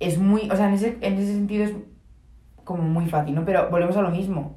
Es 0.00 0.18
muy, 0.18 0.48
o 0.50 0.54
sea, 0.54 0.68
en 0.68 0.74
ese, 0.74 0.96
en 1.00 1.14
ese 1.14 1.32
sentido 1.32 1.64
es 1.64 1.72
como 2.68 2.82
muy 2.82 3.06
fácil, 3.06 3.34
¿no? 3.34 3.44
Pero 3.44 3.68
volvemos 3.70 3.96
a 3.96 4.02
lo 4.02 4.10
mismo. 4.10 4.56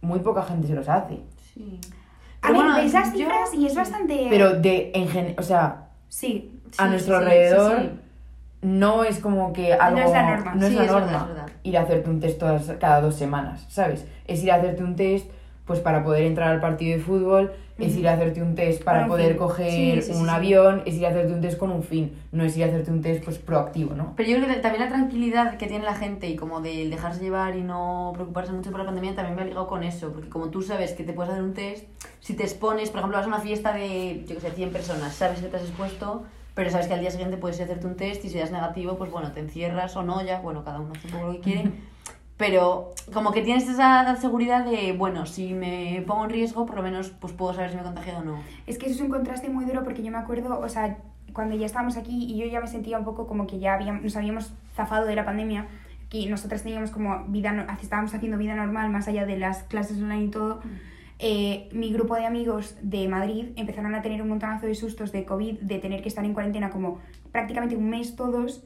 Muy 0.00 0.18
poca 0.18 0.42
gente 0.42 0.66
se 0.66 0.74
los 0.74 0.88
hace. 0.88 1.20
Sí. 1.54 1.80
A 2.42 2.48
Pero 2.48 2.62
ver, 2.74 2.82
ves 2.82 2.92
las 2.92 3.12
yo- 3.12 3.18
cifras 3.18 3.54
y 3.54 3.66
es 3.66 3.74
bastante... 3.74 4.26
Pero 4.28 4.54
de, 4.54 4.90
en 4.94 5.08
gen, 5.08 5.34
o 5.38 5.42
sea, 5.42 5.88
Sí. 6.08 6.60
a 6.78 6.86
nuestro 6.88 7.16
sí, 7.18 7.22
alrededor 7.24 7.80
sí, 7.80 7.88
sí. 7.88 8.00
no 8.62 9.04
es 9.04 9.18
como 9.18 9.52
que 9.52 9.72
algo... 9.74 10.00
es 10.00 10.10
la 10.12 10.36
norma. 10.36 10.54
no 10.54 10.62
es 10.66 10.68
Sí, 10.72 10.76
la 10.76 10.84
es 10.84 10.92
verdad, 10.92 11.10
norma 11.10 11.26
es 11.28 11.34
verdad. 11.34 11.52
ir 11.62 11.78
a 11.78 11.82
hacerte 11.82 12.10
un 12.10 12.20
test 12.20 12.38
todas, 12.38 12.72
cada 12.80 13.00
dos 13.00 13.14
semanas, 13.14 13.64
¿sabes? 13.68 14.06
Es 14.26 14.42
ir 14.44 14.52
a 14.52 14.56
hacerte 14.56 14.82
un 14.84 14.94
test 14.96 15.30
pues 15.64 15.80
para 15.80 16.02
poder 16.04 16.24
entrar 16.24 16.50
al 16.50 16.60
partido 16.60 16.96
de 16.96 17.02
fútbol, 17.04 17.52
es 17.78 17.96
ir 17.96 18.08
a 18.08 18.14
hacerte 18.14 18.42
un 18.42 18.54
test 18.54 18.82
para 18.82 19.06
poder 19.06 19.36
coger 19.36 19.70
Sí, 19.70 20.02
sí, 20.02 20.12
sí, 20.12 20.18
un 20.18 20.26
sí. 20.26 20.30
avión, 20.34 20.82
es 20.84 20.94
ir 20.96 21.06
a 21.06 21.10
hacerte 21.10 21.32
un 21.32 21.40
test 21.40 21.58
con 21.58 21.70
un 21.70 21.82
fin, 21.82 22.12
no 22.32 22.42
es 22.44 22.56
ir 22.56 22.64
a 22.64 22.66
hacerte 22.66 22.90
un 22.90 23.00
test 23.02 23.24
pues 23.24 23.38
proactivo, 23.38 23.94
¿no? 23.94 24.14
Pero 24.16 24.28
yo 24.28 24.36
creo 24.38 24.48
que 24.48 24.60
también 24.60 24.82
la 24.84 24.88
tranquilidad 24.90 25.56
que 25.56 25.66
tiene 25.68 25.84
la 25.84 25.94
gente 25.94 26.28
y 26.28 26.34
como 26.36 26.60
de 26.60 26.82
el 26.82 26.90
dejarse 26.90 27.20
llevar 27.20 27.56
y 27.56 27.62
no 27.62 28.10
preocuparse 28.14 28.52
mucho 28.52 28.70
por 28.70 28.80
la 28.80 28.86
pandemia 28.86 29.14
también 29.14 29.36
me 29.36 29.42
ha 29.42 29.44
ligado 29.44 29.66
con 29.68 29.84
eso, 29.84 30.12
porque 30.12 30.28
como 30.28 30.48
tú 30.48 30.62
sabes 30.62 30.92
que 30.92 31.04
te 31.04 31.12
puedes 31.12 31.30
hacer 31.32 31.44
un 31.44 31.54
test, 31.54 31.84
si 32.20 32.34
te 32.34 32.42
expones, 32.42 32.90
por 32.90 32.98
ejemplo, 32.98 33.16
vas 33.18 33.26
a 33.26 33.28
una 33.28 33.40
fiesta 33.40 33.72
de, 33.72 34.24
yo 34.26 34.34
que 34.34 34.40
sé, 34.40 34.50
100 34.50 34.70
personas, 34.70 35.14
sabes 35.14 35.40
que 35.40 35.46
te 35.46 35.56
has 35.56 35.62
expuesto, 35.62 36.24
pero 36.54 36.70
sabes 36.70 36.88
que 36.88 36.94
al 36.94 37.00
día 37.00 37.12
siguiente 37.12 37.36
puedes 37.36 37.60
hacerte 37.60 37.86
un 37.86 37.94
test 37.94 38.24
y 38.24 38.28
si 38.30 38.38
das 38.38 38.50
negativo, 38.50 38.98
pues 38.98 39.12
bueno, 39.12 39.30
te 39.30 39.38
encierras 39.38 39.96
o 39.96 40.02
no, 40.02 40.20
ya, 40.24 40.40
bueno, 40.40 40.64
cada 40.64 40.80
uno 40.80 40.92
hace 40.96 41.06
un 41.06 41.12
poco 41.12 41.26
lo 41.28 41.32
que 41.34 41.40
quiere. 41.40 41.70
Pero 42.38 42.92
como 43.12 43.32
que 43.32 43.42
tienes 43.42 43.68
esa 43.68 44.14
seguridad 44.16 44.64
de, 44.64 44.92
bueno, 44.92 45.26
si 45.26 45.54
me 45.54 46.02
pongo 46.06 46.24
en 46.24 46.30
riesgo, 46.30 46.66
por 46.66 46.76
lo 46.76 46.82
menos 46.82 47.10
pues 47.10 47.32
puedo 47.32 47.52
saber 47.52 47.70
si 47.70 47.76
me 47.76 47.82
he 47.82 47.84
contagiado 47.84 48.20
o 48.20 48.24
no. 48.24 48.38
Es 48.66 48.78
que 48.78 48.86
eso 48.86 48.94
es 48.94 49.00
un 49.00 49.10
contraste 49.10 49.50
muy 49.50 49.64
duro 49.64 49.82
porque 49.82 50.02
yo 50.02 50.12
me 50.12 50.18
acuerdo, 50.18 50.60
o 50.60 50.68
sea, 50.68 50.98
cuando 51.32 51.56
ya 51.56 51.66
estábamos 51.66 51.96
aquí 51.96 52.26
y 52.32 52.38
yo 52.38 52.46
ya 52.46 52.60
me 52.60 52.68
sentía 52.68 52.96
un 52.96 53.04
poco 53.04 53.26
como 53.26 53.46
que 53.46 53.58
ya 53.58 53.74
habíamos, 53.74 54.02
nos 54.02 54.16
habíamos 54.16 54.52
zafado 54.74 55.06
de 55.06 55.16
la 55.16 55.24
pandemia, 55.24 55.66
que 56.08 56.26
nosotras 56.30 56.62
teníamos 56.62 56.90
como 56.90 57.24
vida, 57.26 57.66
estábamos 57.82 58.14
haciendo 58.14 58.38
vida 58.38 58.54
normal 58.54 58.88
más 58.90 59.08
allá 59.08 59.26
de 59.26 59.36
las 59.36 59.64
clases 59.64 59.98
online 59.98 60.24
y 60.24 60.30
todo. 60.30 60.60
eh, 61.18 61.68
mi 61.72 61.92
grupo 61.92 62.14
de 62.14 62.24
amigos 62.24 62.76
de 62.82 63.08
Madrid 63.08 63.46
empezaron 63.56 63.94
a 63.96 64.02
tener 64.02 64.22
un 64.22 64.28
montonazo 64.28 64.66
de 64.66 64.76
sustos 64.76 65.10
de 65.10 65.24
COVID, 65.24 65.58
de 65.58 65.78
tener 65.80 66.02
que 66.02 66.08
estar 66.08 66.24
en 66.24 66.34
cuarentena 66.34 66.70
como 66.70 67.00
prácticamente 67.32 67.76
un 67.76 67.90
mes 67.90 68.14
todos 68.14 68.62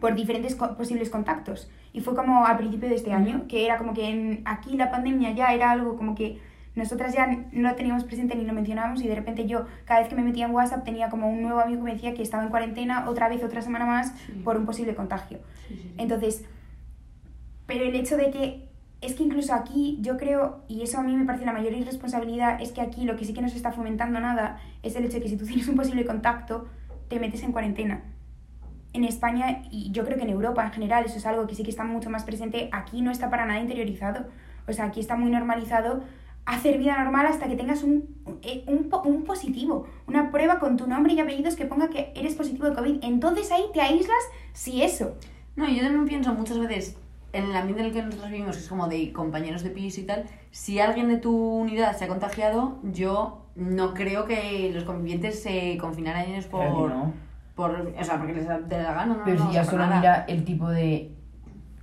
por 0.00 0.14
diferentes 0.14 0.54
co- 0.54 0.76
posibles 0.76 1.10
contactos. 1.10 1.70
Y 1.92 2.00
fue 2.00 2.14
como 2.14 2.44
al 2.46 2.56
principio 2.58 2.88
de 2.88 2.94
este 2.96 3.12
año, 3.12 3.46
que 3.48 3.64
era 3.64 3.78
como 3.78 3.94
que 3.94 4.08
en- 4.10 4.42
aquí 4.44 4.76
la 4.76 4.90
pandemia 4.90 5.32
ya 5.32 5.52
era 5.54 5.70
algo 5.70 5.96
como 5.96 6.14
que 6.14 6.38
nosotras 6.74 7.14
ya 7.14 7.26
no 7.52 7.70
lo 7.70 7.74
teníamos 7.74 8.04
presente 8.04 8.34
ni 8.36 8.44
lo 8.44 8.52
mencionábamos 8.52 9.02
y 9.02 9.08
de 9.08 9.14
repente 9.14 9.46
yo, 9.46 9.64
cada 9.86 10.00
vez 10.00 10.08
que 10.10 10.14
me 10.14 10.22
metía 10.22 10.44
en 10.44 10.50
WhatsApp, 10.52 10.84
tenía 10.84 11.08
como 11.08 11.30
un 11.30 11.40
nuevo 11.40 11.60
amigo 11.60 11.78
que 11.80 11.84
me 11.84 11.92
decía 11.94 12.12
que 12.12 12.22
estaba 12.22 12.42
en 12.42 12.50
cuarentena 12.50 13.08
otra 13.08 13.28
vez, 13.30 13.42
otra 13.42 13.62
semana 13.62 13.86
más, 13.86 14.12
Sí. 14.26 14.32
por 14.44 14.58
un 14.58 14.66
posible 14.66 14.94
contagio. 14.94 15.38
Sí, 15.68 15.74
sí, 15.74 15.82
sí. 15.84 15.94
Entonces, 15.96 16.44
pero 17.66 17.84
el 17.84 17.94
hecho 17.94 18.16
de 18.16 18.30
que 18.30 18.66
es 19.00 19.14
que 19.14 19.22
incluso 19.22 19.54
aquí 19.54 19.98
yo 20.00 20.16
creo, 20.16 20.64
y 20.68 20.82
eso 20.82 20.98
a 20.98 21.02
mí 21.02 21.16
me 21.16 21.24
parece 21.24 21.44
la 21.44 21.52
mayor 21.52 21.72
irresponsabilidad, 21.72 22.60
es 22.60 22.72
que 22.72 22.80
aquí 22.80 23.04
lo 23.04 23.16
que 23.16 23.24
sí 23.24 23.32
que 23.34 23.42
no 23.42 23.48
se 23.48 23.56
está 23.56 23.72
fomentando 23.72 24.20
nada 24.20 24.58
es 24.82 24.96
el 24.96 25.04
hecho 25.04 25.14
de 25.18 25.22
que 25.22 25.28
si 25.28 25.36
tú 25.36 25.46
tienes 25.46 25.68
un 25.68 25.76
posible 25.76 26.04
contacto, 26.04 26.66
te 27.08 27.18
metes 27.20 27.42
en 27.42 27.52
cuarentena. 27.52 28.02
En 28.96 29.04
España, 29.04 29.62
y 29.70 29.90
yo 29.92 30.04
creo 30.04 30.16
que 30.16 30.24
en 30.24 30.30
Europa 30.30 30.64
en 30.64 30.72
general, 30.72 31.04
eso 31.04 31.18
es 31.18 31.26
algo 31.26 31.46
que 31.46 31.54
sí 31.54 31.62
que 31.62 31.70
está 31.70 31.84
mucho 31.84 32.10
más 32.10 32.24
presente, 32.24 32.68
aquí 32.72 33.02
no 33.02 33.10
está 33.10 33.30
para 33.30 33.46
nada 33.46 33.60
interiorizado. 33.60 34.26
O 34.66 34.72
sea, 34.72 34.86
aquí 34.86 35.00
está 35.00 35.16
muy 35.16 35.30
normalizado 35.30 36.02
hacer 36.46 36.78
vida 36.78 37.02
normal 37.02 37.26
hasta 37.26 37.48
que 37.48 37.56
tengas 37.56 37.82
un, 37.82 38.08
eh, 38.42 38.64
un, 38.68 38.88
un 39.04 39.24
positivo, 39.24 39.86
una 40.06 40.30
prueba 40.30 40.58
con 40.58 40.76
tu 40.76 40.86
nombre 40.86 41.12
y 41.12 41.20
apellidos 41.20 41.56
que 41.56 41.66
ponga 41.66 41.90
que 41.90 42.12
eres 42.14 42.34
positivo 42.34 42.70
de 42.70 42.74
COVID. 42.74 42.98
Entonces 43.02 43.50
ahí 43.50 43.64
te 43.74 43.80
aíslas 43.80 44.22
si 44.52 44.82
eso. 44.82 45.16
No, 45.56 45.68
yo 45.68 45.82
también 45.82 46.06
pienso 46.06 46.32
muchas 46.34 46.58
veces 46.58 46.96
en 47.32 47.44
el 47.50 47.56
ambiente 47.56 47.82
en 47.82 47.88
el 47.88 47.92
que 47.92 48.02
nosotros 48.02 48.30
vivimos, 48.30 48.56
que 48.56 48.62
es 48.62 48.68
como 48.68 48.88
de 48.88 49.12
compañeros 49.12 49.62
de 49.62 49.70
piso 49.70 50.00
y 50.00 50.04
tal, 50.04 50.24
si 50.50 50.78
alguien 50.78 51.08
de 51.08 51.18
tu 51.18 51.36
unidad 51.36 51.96
se 51.96 52.04
ha 52.04 52.08
contagiado, 52.08 52.78
yo 52.82 53.42
no 53.56 53.94
creo 53.94 54.24
que 54.24 54.70
los 54.72 54.84
convivientes 54.84 55.42
se 55.42 55.76
confinaran 55.78 56.30
ellos 56.30 56.46
por, 56.46 56.64
no. 56.64 57.12
Por 57.56 57.70
o 57.98 58.04
sea, 58.04 58.18
porque 58.18 58.34
les 58.34 58.46
da 58.46 58.58
de 58.60 58.82
la 58.82 58.92
gana, 58.92 59.14
no, 59.14 59.24
Pero 59.24 59.38
no, 59.40 59.48
si 59.48 59.54
ya 59.54 59.64
solo 59.64 59.84
nada. 59.84 59.96
mira 59.98 60.24
el 60.28 60.44
tipo 60.44 60.68
de 60.70 61.10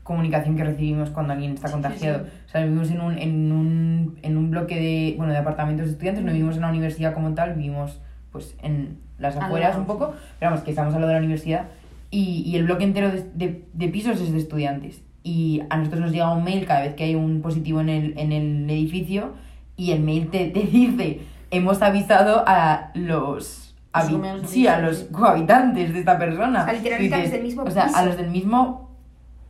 comunicación 0.04 0.56
que 0.56 0.64
recibimos 0.64 1.10
cuando 1.10 1.34
alguien 1.34 1.54
está 1.54 1.68
Sí, 1.68 1.74
contagiado. 1.74 2.26
sí, 2.26 2.30
sí. 2.32 2.42
O 2.46 2.50
sea, 2.50 2.62
vivimos 2.64 2.92
en 2.92 3.02
un, 3.02 3.18
en 3.18 3.52
un, 3.52 4.20
en 4.22 4.38
un 4.38 4.52
bloque 4.52 4.76
de, 4.80 5.16
bueno, 5.18 5.34
de 5.34 5.40
apartamentos 5.40 5.86
de 5.88 5.92
estudiantes, 5.94 6.24
no 6.24 6.32
vivimos 6.32 6.56
en 6.56 6.62
la 6.62 6.70
universidad 6.70 7.14
como 7.14 7.34
tal, 7.34 7.54
vivimos 7.56 8.00
pues 8.32 8.56
en 8.62 9.00
las 9.18 9.36
afueras 9.38 9.76
un 9.78 9.86
poco, 9.86 10.14
pero 10.40 10.52
vamos, 10.52 10.64
que 10.64 10.72
estamos 10.72 10.94
al 10.94 11.02
lado 11.02 11.10
de 11.10 11.20
la 11.20 11.20
universidad 11.24 11.68
y, 12.12 12.44
y 12.46 12.56
el 12.58 12.66
bloque 12.66 12.84
entero 12.84 13.12
de, 13.12 13.24
de, 13.34 13.66
de 13.74 13.88
pisos 13.90 14.20
es 14.22 14.32
de 14.32 14.38
estudiantes. 14.40 15.02
Y 15.24 15.62
a 15.70 15.78
nosotros 15.78 16.02
nos 16.02 16.12
llega 16.12 16.34
un 16.34 16.44
mail 16.44 16.66
cada 16.66 16.82
vez 16.82 16.96
que 16.96 17.06
hay 17.06 17.16
un 17.16 17.42
positivo 17.42 17.80
en 17.80 17.90
el, 17.90 18.14
en 18.18 18.32
el 18.34 18.70
edificio 18.70 19.34
y 19.78 19.92
el 19.92 20.02
mail 20.02 20.30
te, 20.30 20.48
te 20.50 20.60
dice, 20.64 21.22
hemos 21.50 21.82
avisado 21.82 22.44
a 22.46 22.92
los... 22.94 23.63
Habi- 23.94 24.46
sí, 24.46 24.68
a 24.68 24.76
piso, 24.78 24.86
los 24.88 25.04
cohabitantes 25.12 25.94
de 25.94 26.00
esta 26.00 26.18
persona. 26.18 26.62
O 26.62 26.66
sea, 26.66 26.74
literalmente 26.74 27.16
a 27.16 27.20
los 27.20 27.32
del 27.32 27.44
mismo 27.44 27.64
O 27.64 27.72
sea, 27.72 27.84
a 27.84 27.88
piso. 27.88 28.06
los 28.06 28.18
del 28.18 28.30
mismo... 28.30 28.90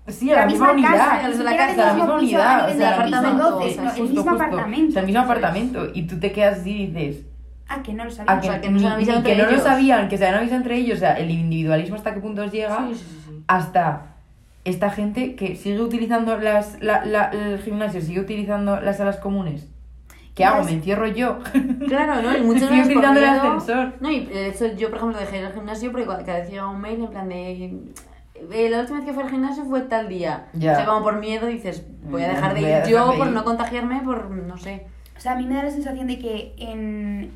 Sí, 0.08 0.30
a 0.32 0.34
La 0.36 0.40
la, 0.42 0.48
misma, 0.48 0.74
misma 0.74 0.90
unidad. 0.90 1.06
casa, 1.10 1.26
a 1.26 1.30
los 1.30 1.38
de 1.38 1.44
la 1.46 1.56
casa, 1.58 1.74
a 1.84 1.86
la 1.88 1.94
misma 1.94 2.06
piso, 2.20 2.24
unidad, 2.36 2.60
a 2.60 2.66
o 2.66 2.74
sea, 2.76 2.96
el 2.98 3.04
piso 3.06 3.22
mismo 3.22 3.38
12, 3.44 3.50
doce, 3.66 3.82
no, 3.82 3.92
el 3.94 4.02
mismo 4.02 4.16
justo. 4.24 4.30
apartamento. 4.36 4.90
O 4.90 4.92
sea, 4.92 5.00
el 5.02 5.06
mismo 5.06 5.22
apartamento. 5.22 5.88
Y 5.94 6.02
tú 6.04 6.20
te 6.20 6.32
quedas 6.34 6.60
así 6.60 6.72
y 6.84 6.88
dices... 6.88 7.26
Ah, 7.70 7.82
que 7.82 7.94
no 7.94 8.04
lo 8.04 8.10
A 8.10 8.14
sabía. 8.14 8.40
que, 8.42 8.48
sea, 8.48 8.62
que 8.62 8.70
no 8.70 8.80
se 8.80 8.86
han 8.86 8.92
avisado 8.92 9.24
que 9.24 9.36
no 9.38 9.50
lo 9.50 9.60
sabían, 9.60 10.10
que 10.10 10.18
se 10.18 10.28
han 10.28 10.36
avisado 10.36 10.58
entre 10.58 10.76
ellos. 10.76 10.98
O 10.98 11.00
sea, 11.00 11.14
el 11.14 11.32
individualismo 11.32 11.96
hasta 11.96 12.14
qué 12.14 12.20
punto 12.20 12.42
os 12.44 12.52
llega 12.52 12.78
Sí, 12.90 12.96
sí, 12.96 13.00
sí, 13.00 13.20
sí. 13.30 13.44
hasta 13.48 14.08
esta 14.66 14.90
gente 14.90 15.36
que 15.36 15.56
sigue 15.56 15.82
utilizando 15.82 16.38
las, 16.38 16.78
la, 16.82 17.06
la- 17.06 17.30
el 17.30 17.60
gimnasio, 17.60 18.02
sigue 18.02 18.20
utilizando 18.20 18.82
las 18.82 18.98
salas 18.98 19.18
comunes. 19.18 19.70
¿Qué 20.36 20.44
hago? 20.46 20.64
¿Me 20.64 20.72
encierro 20.72 21.08
yo? 21.08 21.40
Claro, 21.88 22.22
¿no? 22.22 22.36
Y 22.38 22.42
muchas 22.42 22.70
veces 22.70 22.88
por 22.88 22.98
utilizando 22.98 23.20
el 23.20 23.30
miedo- 23.30 23.42
ascensor. 23.58 23.94
No, 24.00 24.10
y 24.12 24.26
de 24.26 24.48
hecho 24.50 24.66
yo, 24.76 24.90
por 24.90 24.98
ejemplo, 24.98 25.20
dejé 25.20 25.40
ir 25.40 25.46
al 25.46 25.54
gimnasio 25.54 25.92
porque 25.92 26.06
cada 26.08 26.40
vez 26.40 26.50
llegaba 26.50 26.70
un 26.72 26.82
mail 26.82 27.02
en 27.04 27.08
plan 27.10 27.30
de... 27.30 27.52
eh, 28.52 28.70
La 28.70 28.80
última 28.80 28.98
vez 29.00 29.08
que 29.08 29.14
fui 29.14 29.24
al 29.24 29.30
gimnasio 29.30 29.64
fue 29.66 29.82
tal 29.82 30.08
día. 30.10 30.48
Ya. 30.54 30.72
O 30.74 30.76
sea, 30.76 30.86
como 30.86 31.04
por 31.04 31.20
miedo 31.20 31.46
dices, 31.48 31.86
voy 32.10 32.24
a 32.24 32.28
Ya, 32.28 32.34
dejar 32.36 32.54
de 32.56 32.60
ir 32.62 32.66
dejar 32.68 32.88
yo 32.88 33.12
de 33.12 33.18
por 33.18 33.28
no 33.28 33.44
contagiarme, 33.44 34.02
por 34.04 34.30
no 34.32 34.58
sé. 34.58 34.88
O 35.16 35.20
sea, 35.20 35.34
a 35.34 35.36
mí 35.36 35.46
me 35.46 35.56
da 35.56 35.64
la 35.64 35.72
sensación 35.72 36.08
de 36.08 36.18
que 36.20 36.56
en 36.58 37.32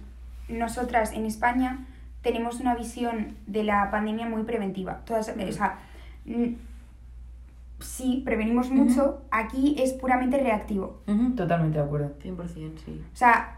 nosotras 0.50 1.14
en 1.14 1.26
España 1.26 1.86
tenemos 2.24 2.60
una 2.60 2.74
visión 2.76 3.36
de 3.46 3.64
la 3.64 3.92
pandemia 3.92 4.28
muy 4.28 4.44
preventiva. 4.44 5.02
Todas, 5.06 5.30
o 5.30 5.52
sea, 5.52 5.80
sí, 7.80 8.22
prevenimos 8.26 8.70
mucho, 8.72 9.22
aquí 9.32 9.76
es 9.80 9.94
puramente 9.94 10.38
reactivo. 10.38 11.02
Totalmente 11.36 11.78
de 11.80 11.84
acuerdo. 11.84 12.14
100%, 12.24 12.78
sí. 12.86 13.02
O 13.14 13.16
sea, 13.16 13.54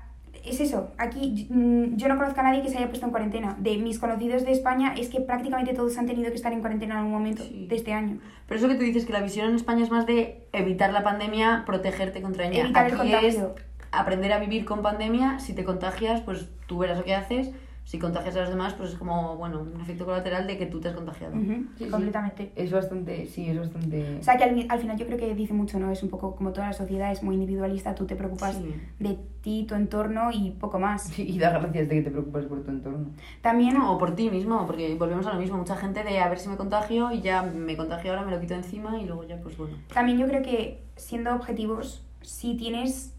es 0.45 0.59
eso. 0.61 0.91
Aquí 0.97 1.47
mm, 1.49 1.95
yo 1.97 2.07
no 2.07 2.17
conozco 2.17 2.39
a 2.39 2.43
nadie 2.43 2.61
que 2.61 2.69
se 2.69 2.77
haya 2.77 2.87
puesto 2.87 3.05
en 3.05 3.11
cuarentena. 3.11 3.55
De 3.59 3.77
mis 3.77 3.99
conocidos 3.99 4.45
de 4.45 4.51
España 4.53 4.93
es 4.97 5.09
que 5.09 5.19
prácticamente 5.21 5.73
todos 5.73 5.97
han 5.97 6.05
tenido 6.07 6.29
que 6.29 6.35
estar 6.37 6.53
en 6.53 6.61
cuarentena 6.61 6.93
en 6.95 6.99
algún 6.99 7.13
momento 7.13 7.43
Sí. 7.43 7.67
de 7.67 7.75
este 7.75 7.93
año. 7.93 8.19
Pero 8.47 8.59
eso 8.59 8.67
que 8.69 8.75
tú 8.75 8.83
dices 8.83 9.05
que 9.05 9.13
la 9.13 9.21
visión 9.21 9.49
en 9.49 9.55
España 9.55 9.83
es 9.83 9.91
más 9.91 10.05
de 10.05 10.47
evitar 10.53 10.91
la 10.93 11.03
pandemia, 11.03 11.63
protegerte 11.65 12.21
contra 12.21 12.47
ella. 12.47 12.63
Evitar 12.63 12.87
el 12.87 12.93
Aquí 12.99 13.11
es 13.25 13.35
contagio. 13.35 13.55
aprender 13.91 14.31
a 14.33 14.39
vivir 14.39 14.65
con 14.65 14.81
pandemia. 14.81 15.39
Si 15.39 15.53
te 15.53 15.63
contagias, 15.65 16.21
pues 16.21 16.47
tú 16.67 16.77
verás 16.79 16.97
lo 16.97 17.03
que 17.03 17.15
haces. 17.15 17.51
Si 17.89 17.97
contagias 17.97 18.35
a 18.35 18.41
los 18.41 18.49
demás, 18.49 18.75
pues 18.75 18.91
es 18.91 18.99
como, 18.99 19.35
bueno, 19.37 19.61
un 19.63 19.81
efecto 19.81 20.05
colateral 20.05 20.45
de 20.45 20.59
que 20.59 20.67
tú 20.67 20.79
te 20.79 20.89
has 20.89 20.93
contagiado. 20.93 21.33
Sí, 21.39 21.65
sí. 21.79 21.85
completamente. 21.85 22.51
Es 22.55 22.71
bastante, 22.71 23.25
sí, 23.25 23.49
es 23.49 23.57
bastante... 23.57 24.17
O 24.19 24.21
sea 24.23 24.37
que 24.37 24.43
al, 24.43 24.63
al 24.69 24.77
final 24.79 24.95
yo 24.95 25.07
creo 25.07 25.17
que 25.17 25.33
dice 25.33 25.55
mucho, 25.55 25.79
¿no? 25.79 25.89
Es 25.89 26.03
un 26.03 26.09
poco 26.09 26.35
como 26.35 26.53
toda 26.53 26.67
la 26.67 26.73
sociedad, 26.73 27.11
es 27.11 27.23
muy 27.23 27.33
individualista, 27.33 27.95
tú 27.95 28.05
te 28.05 28.15
preocupas 28.15 28.57
Sí. 28.57 28.75
de 28.99 29.17
ti, 29.41 29.65
tu 29.67 29.73
entorno 29.73 30.29
y 30.31 30.51
poco 30.51 30.77
más. 30.77 31.05
Sí, 31.05 31.23
y 31.27 31.39
da 31.39 31.49
gracias 31.49 31.89
de 31.89 31.95
que 31.95 32.01
te 32.03 32.11
preocupes 32.11 32.45
por 32.45 32.61
tu 32.63 32.69
entorno. 32.69 33.07
También, 33.41 33.73
No, 33.73 33.93
o 33.93 33.97
por 33.97 34.13
ti 34.13 34.29
mismo, 34.29 34.67
porque 34.67 34.93
volvemos 34.93 35.25
a 35.25 35.33
lo 35.33 35.39
mismo. 35.39 35.57
Mucha 35.57 35.75
gente 35.75 36.03
de 36.03 36.19
a 36.19 36.29
ver 36.29 36.37
si 36.37 36.47
me 36.47 36.57
contagio 36.57 37.11
y 37.11 37.21
ya 37.21 37.41
me 37.41 37.75
contagio 37.75 38.11
ahora, 38.11 38.23
me 38.23 38.29
lo 38.31 38.39
quito 38.39 38.53
encima 38.53 39.01
y 39.01 39.05
luego 39.07 39.23
ya, 39.23 39.37
pues 39.41 39.57
bueno. 39.57 39.75
también 39.91 40.19
yo 40.19 40.27
creo 40.27 40.43
que 40.43 40.83
siendo 40.95 41.33
objetivos, 41.33 42.05
si 42.21 42.55
tienes 42.55 43.15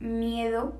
miedo 0.00 0.74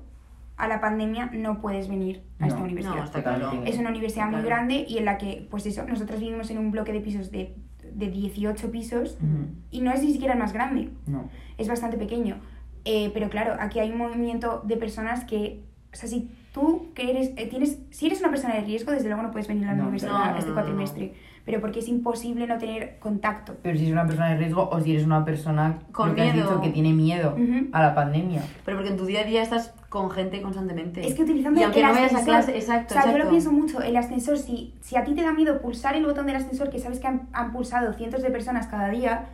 a 0.61 0.67
la 0.67 0.79
pandemia, 0.79 1.31
no 1.33 1.59
puedes 1.59 1.87
venir 1.89 2.21
a 2.39 2.43
No, 2.43 2.47
esta 2.47 2.61
universidad. 2.61 2.95
no, 2.95 3.03
está 3.03 3.23
claro. 3.23 3.63
Es 3.65 3.77
una 3.79 3.89
universidad 3.89 4.25
muy 4.25 4.41
Claro. 4.41 4.47
grande 4.47 4.85
y 4.87 4.97
en 4.99 5.05
la 5.05 5.17
que, 5.17 5.47
pues 5.49 5.65
eso, 5.65 5.85
nosotros 5.87 6.19
vivimos 6.19 6.51
en 6.51 6.59
un 6.59 6.69
bloque 6.71 6.93
de 6.93 6.99
pisos 7.01 7.31
de, 7.31 7.55
de 7.93 8.09
18 8.09 8.69
pisos 8.71 9.15
Ujú. 9.15 9.47
y 9.71 9.81
no 9.81 9.91
es 9.91 10.03
ni 10.03 10.11
siquiera 10.13 10.33
el 10.33 10.39
más 10.39 10.53
grande, 10.53 10.89
No. 11.07 11.29
es 11.57 11.67
bastante 11.67 11.97
pequeño. 11.97 12.37
Eh, 12.85 13.09
pero 13.13 13.29
claro, 13.29 13.55
aquí 13.59 13.79
hay 13.79 13.91
un 13.91 13.97
movimiento 13.97 14.61
de 14.65 14.77
personas 14.77 15.25
que, 15.25 15.63
o 15.93 15.95
sea, 15.95 16.07
si 16.07 16.29
tú 16.53 16.91
que 16.93 17.09
eres, 17.09 17.31
eh, 17.37 17.47
tienes, 17.47 17.79
si 17.89 18.05
eres 18.05 18.19
una 18.19 18.29
persona 18.29 18.53
de 18.55 18.61
riesgo, 18.61 18.91
desde 18.91 19.07
luego 19.07 19.23
no 19.23 19.31
puedes 19.31 19.47
venir 19.47 19.65
a 19.65 19.71
la 19.71 19.77
No, 19.77 19.83
universidad 19.83 20.11
no, 20.13 20.31
no, 20.31 20.37
este 20.37 20.49
no, 20.49 20.55
cuatrimestre, 20.55 21.13
pero 21.45 21.59
porque 21.59 21.79
es 21.79 21.87
imposible 21.87 22.45
no 22.45 22.57
tener 22.59 22.99
contacto. 22.99 23.55
Pero 23.63 23.75
si 23.77 23.83
eres 23.85 23.93
una 23.93 24.05
persona 24.05 24.29
de 24.29 24.37
riesgo 24.37 24.69
o 24.69 24.79
si 24.79 24.91
eres 24.93 25.05
una 25.05 25.25
persona 25.25 25.79
Con 25.91 26.09
lo 26.09 26.15
que 26.15 26.21
has 26.21 26.33
miedo. 26.35 26.49
dicho, 26.49 26.61
que 26.61 26.69
tiene 26.69 26.93
miedo 26.93 27.33
Ujú. 27.35 27.67
a 27.71 27.81
la 27.81 27.95
pandemia. 27.95 28.43
Pero 28.65 28.77
porque 28.77 28.91
en 28.91 28.97
tu 28.97 29.05
día 29.05 29.21
a 29.21 29.23
día 29.23 29.41
estás 29.41 29.73
con 29.91 30.09
gente 30.09 30.41
constantemente. 30.41 31.05
Es 31.05 31.15
que 31.15 31.23
utilizando 31.23 31.59
Y 31.59 31.63
aunque 31.63 31.81
el 31.81 31.87
no 31.87 31.91
vayas 31.93 32.13
a 32.13 32.19
ascensor, 32.19 32.33
clase, 32.45 32.55
exacto, 32.57 32.85
O 32.85 32.93
sea, 32.93 33.01
yo 33.03 33.09
exacto. 33.09 33.23
lo 33.25 33.29
pienso 33.29 33.51
mucho, 33.51 33.81
el 33.81 33.97
ascensor, 33.97 34.37
si, 34.37 34.73
si 34.79 34.95
a 34.95 35.03
ti 35.03 35.13
te 35.13 35.21
da 35.21 35.33
miedo 35.33 35.59
pulsar 35.61 35.97
el 35.97 36.05
botón 36.05 36.25
del 36.27 36.37
ascensor, 36.37 36.69
que 36.69 36.79
sabes 36.79 36.99
que 37.01 37.07
han, 37.07 37.27
han 37.33 37.51
pulsado 37.51 37.91
cientos 37.91 38.21
de 38.21 38.31
personas 38.31 38.67
cada 38.67 38.87
día, 38.87 39.25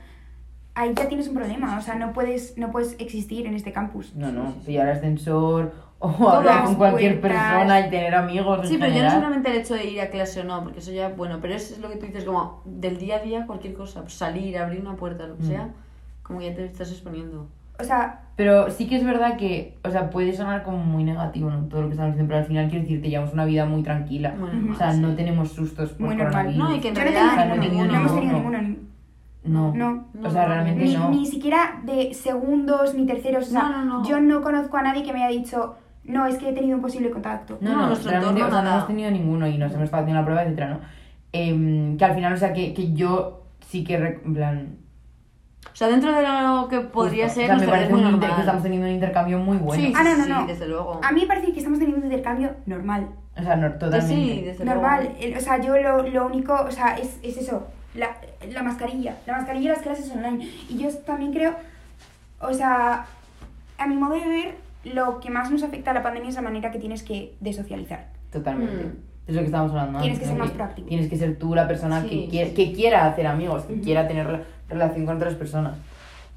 ahí 0.74 0.94
ya 0.96 1.08
tienes 1.08 1.28
un 1.28 1.36
problema, 1.36 1.78
o 1.78 1.82
sea, 1.84 1.94
no 1.94 2.12
puedes, 2.12 2.58
no 2.58 2.72
puedes 2.72 2.96
existir 3.00 3.46
en 3.46 3.54
este 3.54 3.72
campus. 3.72 4.16
No, 4.16 4.32
no, 4.32 4.54
pillar 4.66 4.90
ascensor 4.90 5.74
o 6.00 6.28
hablar 6.28 6.66
con 6.66 6.74
cualquier 6.76 7.22
puertas. 7.22 7.54
persona 7.54 7.80
y 7.88 7.90
tener 7.92 8.16
amigos. 8.16 8.60
en 8.64 8.68
Sí, 8.68 8.78
pero 8.80 8.88
ya 8.88 8.90
no 8.90 8.94
general. 8.96 9.12
simplemente 9.12 9.52
el 9.52 9.58
hecho 9.58 9.74
de 9.76 9.86
ir 9.86 10.02
a 10.02 10.10
clase 10.10 10.42
o 10.42 10.44
no, 10.44 10.64
porque 10.64 10.80
eso 10.80 10.92
ya, 10.92 11.10
bueno, 11.10 11.38
pero 11.40 11.54
eso 11.54 11.76
es 11.76 11.80
lo 11.82 11.90
que 11.90 11.98
tú 11.98 12.08
dices, 12.08 12.24
como 12.24 12.64
del 12.66 12.98
día 12.98 13.18
a 13.18 13.20
día, 13.20 13.46
cualquier 13.46 13.76
cosa, 13.76 14.10
salir, 14.10 14.58
abrir 14.58 14.82
una 14.82 14.96
puerta, 14.96 15.28
lo 15.28 15.38
que 15.38 15.44
Mm. 15.44 15.48
sea, 15.50 15.70
como 16.24 16.40
que 16.40 16.50
ya 16.50 16.56
te 16.56 16.66
estás 16.66 16.92
exponiendo. 16.92 17.48
O 17.80 17.84
sea, 17.84 18.22
Pero 18.36 18.70
sí 18.72 18.88
que 18.88 18.96
es 18.98 19.04
verdad 19.06 19.38
que, 19.38 19.78
o 19.84 19.90
sea, 19.90 20.10
puede 20.10 20.34
sonar 20.34 20.64
como 20.64 20.78
muy 20.78 21.04
negativo, 21.04 21.50
¿no? 21.50 21.66
Todo 21.68 21.82
lo 21.82 21.88
que 21.88 21.94
estamos 21.94 22.14
diciendo, 22.14 22.30
pero 22.30 22.40
al 22.42 22.46
final 22.48 22.70
quiero 22.70 22.84
decir, 22.84 23.02
te 23.02 23.10
llevamos 23.10 23.34
una 23.34 23.46
vida 23.46 23.66
muy 23.66 23.84
tranquila. 23.84 24.36
Bueno, 24.40 24.74
o 24.74 24.76
sea, 24.76 24.92
sí. 24.94 25.00
no 25.00 25.16
tenemos 25.16 25.52
sustos 25.52 25.92
por 25.92 26.08
Muy 26.08 26.16
normal. 26.16 26.58
No, 26.58 26.76
y 26.76 26.80
que 26.80 26.90
en 26.90 26.96
yo 26.96 27.04
no 27.04 27.12
realidad 27.12 27.36
tengo 27.44 27.56
no 27.56 27.62
ninguno, 27.62 27.84
ninguno, 27.84 27.92
no 27.92 27.98
hemos 28.00 28.14
tenido 28.14 28.32
no. 28.34 28.38
ninguno, 28.40 28.62
ni, 28.62 28.78
No. 29.44 29.74
No. 29.74 30.06
O 30.28 30.30
sea, 30.30 30.46
realmente 30.46 30.84
ni, 30.84 30.94
no. 30.96 31.10
ni 31.10 31.26
siquiera 31.26 31.82
de 31.84 32.14
segundos 32.14 32.94
ni 32.96 33.06
terceros, 33.06 33.48
o 33.48 33.52
sea, 33.52 33.64
No, 33.64 33.70
no, 33.70 33.86
no. 34.02 34.08
yo 34.10 34.20
no 34.20 34.42
conozco 34.42 34.78
a 34.78 34.82
nadie 34.84 35.04
que 35.04 35.14
me 35.14 35.24
haya 35.24 35.38
dicho, 35.38 35.76
no, 36.04 36.26
es 36.26 36.38
que 36.38 36.50
he 36.50 36.54
tenido 36.54 36.76
un 36.76 36.82
posible 36.82 37.10
contacto. 37.10 37.58
No, 37.62 37.72
No, 37.72 37.78
no, 37.82 37.88
nuestro 37.88 38.12
realmente, 38.12 38.42
entorno 38.42 38.58
o 38.58 38.62
sea, 38.62 38.70
no 38.70 38.76
hemos 38.76 38.88
tenido 38.88 39.12
ninguno 39.12 39.48
y 39.48 39.58
nos 39.58 39.72
hemos 39.74 39.86
estado 39.86 40.04
haciendo 40.04 40.22
la 40.22 40.26
prueba, 40.26 40.44
etcétera, 40.44 40.70
¿no? 40.70 40.80
Em, 41.34 41.98
que 41.98 42.06
al 42.06 42.16
final, 42.16 42.34
o 42.34 42.38
sea, 42.38 42.54
que, 42.54 42.74
que 42.74 42.94
yo 42.94 43.44
sí 43.62 43.84
que, 43.84 43.96
en 43.96 44.34
plan... 44.34 44.78
O 45.72 45.76
sea, 45.78 45.88
dentro 45.90 46.12
de 46.12 46.22
lo 46.24 46.68
que 46.70 46.80
podría 46.82 47.26
justo, 47.26 47.42
ser, 47.42 47.52
o 47.52 47.58
sea, 47.60 47.66
me 47.66 47.72
parece 47.72 47.90
muy 47.92 48.00
un 48.04 48.12
normal. 48.12 48.34
que 48.36 48.40
estamos 48.42 48.64
teniendo 48.64 48.88
un 48.88 48.94
intercambio 48.94 49.38
muy 49.40 49.58
bueno. 49.58 49.84
Sí, 49.84 49.94
Ah, 49.96 50.04
no, 50.04 50.18
no, 50.18 50.24
sí, 50.24 50.30
no. 50.32 50.46
desde 50.48 50.68
luego. 50.68 51.00
A 51.04 51.12
mí 51.12 51.22
me 51.22 51.28
parece 51.28 51.52
que 51.54 51.60
estamos 51.60 51.78
teniendo 51.80 52.00
un 52.06 52.12
intercambio 52.12 52.52
normal. 52.66 53.10
O 53.38 53.42
sea, 53.44 53.56
no, 53.56 53.72
totalmente. 53.74 54.08
sí, 54.08 54.42
desde 54.44 54.66
Normal, 54.66 55.12
luego. 55.20 55.38
o 55.38 55.42
sea, 55.42 55.62
yo 55.62 55.78
lo, 55.78 56.02
lo 56.10 56.26
único, 56.26 56.54
o 56.56 56.72
sea, 56.72 56.98
es, 56.98 57.20
es 57.22 57.38
eso, 57.38 57.68
la, 57.94 58.18
la 58.52 58.64
mascarilla, 58.64 59.18
la 59.28 59.38
mascarilla 59.38 59.66
y 59.66 59.74
las 59.76 59.84
clases 59.84 60.12
online. 60.12 60.50
Y 60.70 60.78
yo 60.80 60.90
también 61.06 61.32
creo, 61.34 61.54
o 62.40 62.52
sea, 62.54 63.06
a 63.78 63.88
mi 63.88 63.96
modo 63.96 64.16
de 64.16 64.28
ver, 64.28 64.56
lo 64.86 65.20
que 65.20 65.30
más 65.30 65.52
nos 65.52 65.62
afecta 65.62 65.92
a 65.92 65.94
la 65.94 66.02
pandemia 66.02 66.30
es 66.30 66.36
la 66.36 66.42
manera 66.42 66.72
que 66.72 66.80
tienes 66.80 67.04
que 67.04 67.36
de 67.40 67.54
socializar. 67.54 68.08
Totalmente. 68.32 68.84
Mm. 68.86 68.96
Es 69.28 69.36
lo 69.36 69.42
que 69.42 69.46
estamos 69.48 69.72
hablando 69.72 70.00
Tienes 70.00 70.18
antes, 70.20 70.30
que 70.30 70.34
ser 70.36 70.44
más 70.44 70.52
proactivo. 70.52 70.88
Tienes 70.88 71.10
que 71.10 71.18
ser 71.18 71.38
tú 71.38 71.54
la 71.54 71.68
persona 71.68 72.02
Sí, 72.04 72.30
que, 72.32 72.46
sí. 72.48 72.54
que 72.54 72.72
quiera 72.74 73.06
hacer 73.06 73.28
amigos, 73.28 73.64
que 73.66 73.74
Ujú. 73.74 73.82
quiera 73.84 74.08
tener 74.08 74.26
rela- 74.28 74.44
relación 74.70 75.06
con 75.06 75.18
otras 75.18 75.34
personas. 75.36 75.78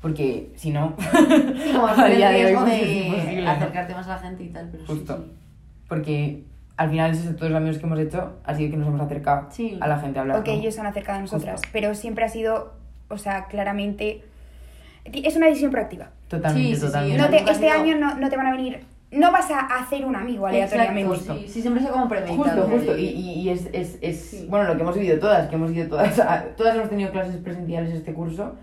porque 0.03 0.51
si 0.57 0.71
no, 0.71 0.95
Sí, 0.99 1.73
como 1.75 1.87
A 1.97 2.09
el 2.09 2.17
día 2.17 2.31
de 2.31 2.47
hoy, 2.47 2.55
pues, 2.57 2.83
es 2.83 3.37
de 3.37 3.47
acercarte 3.47 3.95
más 3.95 4.07
a 4.09 4.11
la 4.17 4.19
gente 4.19 4.45
y 4.45 4.49
tal, 4.49 4.69
pero 4.73 4.87
Justo. 4.87 5.17
sí. 5.19 5.33
porque 5.89 6.45
al 6.79 6.89
final 6.91 7.11
esos 7.11 7.37
todos 7.37 7.51
los 7.51 7.59
amigos 7.59 7.79
que 7.79 7.85
hemos 7.87 7.99
hecho 7.99 8.33
ha 8.45 8.55
sido 8.55 8.71
que 8.71 8.77
nos 8.79 8.89
hemos 8.89 9.01
acercado 9.03 9.49
Sí. 9.51 9.77
a 9.81 9.87
la 9.87 9.99
gente 9.99 10.19
a 10.19 10.23
hablar. 10.23 10.39
o 10.41 10.43
que 10.45 10.53
¿no? 10.55 10.59
ellos 10.61 10.75
se 10.75 10.81
han 10.81 10.87
acercado 10.87 11.19
a 11.19 11.21
nosotras, 11.23 11.57
Justo. 11.61 11.69
pero 11.73 11.95
siempre 11.95 12.25
ha 12.25 12.29
sido, 12.29 12.73
o 13.09 13.19
sea, 13.19 13.45
claramente... 13.47 14.25
Es 15.05 15.37
una 15.37 15.47
decisión 15.47 15.71
proactiva. 15.71 16.11
Totalmente, 16.29 16.69
Sí, 16.69 16.75
sí, 16.75 16.81
sí, 16.81 16.87
totalmente. 16.87 17.23
No 17.23 17.29
te- 17.29 17.51
este 17.51 17.69
año 17.71 17.97
no, 17.99 18.15
no 18.17 18.29
te 18.31 18.37
van 18.37 18.47
a 18.47 18.53
venir... 18.53 18.81
No 19.13 19.33
vas 19.33 19.51
a 19.51 19.61
hacer 19.61 20.05
un 20.05 20.15
amigo 20.15 20.47
aleatoriamente. 20.47 21.13
Exacto, 21.15 21.35
sí, 21.43 21.49
sí, 21.49 21.61
siempre 21.63 21.83
se 21.83 21.89
como 21.91 22.09
premeditado. 22.09 22.63
Justo, 22.63 22.69
justo. 22.77 22.97
Y, 22.99 23.07
y, 23.07 23.31
y 23.41 23.49
es, 23.51 23.69
es, 23.73 23.99
es 24.01 24.21
Sí. 24.21 24.47
bueno, 24.49 24.67
lo 24.69 24.77
que 24.77 24.83
hemos 24.83 24.95
vivido 24.95 25.19
todas, 25.19 25.49
que 25.49 25.57
hemos 25.57 25.73
ido 25.73 25.89
todas, 25.89 26.19
a- 26.21 26.45
todas 26.57 26.77
hemos 26.77 26.89
tenido 26.89 27.11
clases 27.11 27.37
presenciales 27.39 27.93
este 27.93 28.15
curso, 28.15 28.55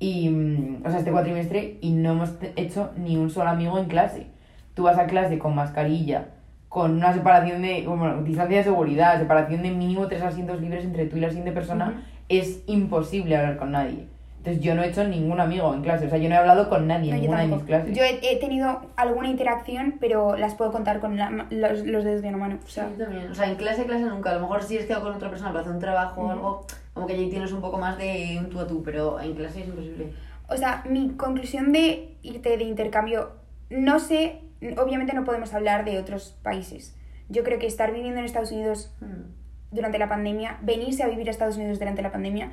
y, 0.00 0.28
mm, 0.28 0.82
o 0.84 0.90
sea, 0.90 0.98
este 0.98 1.12
cuatrimestre, 1.12 1.78
y 1.80 1.92
no 1.92 2.12
hemos 2.12 2.32
hecho 2.56 2.90
ni 2.96 3.16
un 3.16 3.30
solo 3.30 3.50
amigo 3.50 3.78
en 3.78 3.84
clase. 3.86 4.26
Tú 4.74 4.82
vas 4.84 4.98
a 4.98 5.06
clase 5.06 5.38
con 5.38 5.54
mascarilla, 5.54 6.30
con 6.68 6.92
una 6.96 7.12
separación 7.12 7.62
de, 7.62 7.84
bueno, 7.86 8.22
distancia 8.24 8.58
de 8.58 8.64
seguridad, 8.64 9.20
separación 9.20 9.62
de 9.62 9.70
mínimo 9.70 10.08
tres 10.08 10.22
asientos 10.22 10.60
libres 10.60 10.84
entre 10.84 11.06
tú 11.06 11.18
y 11.18 11.20
la 11.20 11.28
siguiente 11.28 11.52
persona, 11.52 12.02
es 12.28 12.62
imposible 12.66 13.36
hablar 13.36 13.56
con 13.58 13.70
nadie. 13.72 14.06
Entonces 14.42 14.60
yo 14.60 14.74
no 14.74 14.82
he 14.82 14.88
hecho 14.88 15.04
ningún 15.04 15.40
amigo 15.40 15.72
en 15.72 15.82
clase, 15.82 16.06
o 16.06 16.10
sea, 16.10 16.18
yo 16.18 16.28
no 16.28 16.34
he 16.34 16.38
hablado 16.38 16.68
con 16.68 16.88
nadie 16.88 17.10
No, 17.10 17.14
en 17.14 17.20
ninguna 17.22 17.42
de 17.42 17.46
mis 17.46 17.62
clases. 17.62 17.96
Yo 17.96 18.02
he, 18.02 18.18
he 18.28 18.36
tenido 18.40 18.82
alguna 18.96 19.28
interacción, 19.28 19.98
pero 20.00 20.36
las 20.36 20.56
puedo 20.56 20.72
contar 20.72 20.98
con 20.98 21.16
la 21.16 21.46
los, 21.50 21.86
los 21.86 22.02
dedos 22.02 22.22
de 22.22 22.28
una 22.30 22.38
mano. 22.38 22.58
O 22.64 22.68
sea, 22.68 22.90
yo 22.90 23.04
también. 23.04 23.30
O 23.30 23.34
sea, 23.36 23.48
en 23.48 23.54
clase, 23.54 23.84
clase 23.84 24.04
nunca. 24.04 24.30
A 24.30 24.34
lo 24.34 24.40
mejor 24.40 24.64
si 24.64 24.78
has 24.78 24.84
quedado 24.86 25.04
con 25.04 25.14
otra 25.14 25.30
persona 25.30 25.50
para 25.50 25.60
hacer 25.60 25.72
un 25.72 25.78
trabajo 25.78 26.22
o 26.22 26.30
algo, 26.32 26.66
como 26.92 27.06
que 27.06 27.12
allí 27.14 27.30
tienes 27.30 27.52
un 27.52 27.60
poco 27.60 27.78
más 27.78 27.96
de 27.98 28.36
un 28.40 28.50
tú 28.50 28.58
a 28.58 28.66
tú, 28.66 28.82
pero 28.82 29.20
en 29.20 29.34
clase 29.36 29.60
es 29.60 29.68
imposible. 29.68 30.12
O 30.48 30.56
sea, 30.56 30.82
mi 30.90 31.10
conclusión 31.10 31.70
de 31.72 32.16
irte 32.22 32.56
de 32.56 32.64
intercambio, 32.64 33.30
no 33.70 34.00
sé, 34.00 34.40
obviamente 34.76 35.12
no 35.14 35.24
podemos 35.24 35.54
hablar 35.54 35.84
de 35.84 36.00
otros 36.00 36.36
países. 36.42 36.96
Yo 37.28 37.44
creo 37.44 37.60
que 37.60 37.68
estar 37.68 37.92
viviendo 37.92 38.18
en 38.18 38.24
Estados 38.26 38.50
Unidos 38.50 38.92
Mm. 39.00 39.30
durante 39.70 39.98
la 39.98 40.08
pandemia, 40.08 40.58
venirse 40.62 41.04
a 41.04 41.06
vivir 41.08 41.28
a 41.28 41.30
Estados 41.30 41.56
Unidos 41.56 41.78
durante 41.78 42.02
la 42.02 42.10
pandemia, 42.10 42.50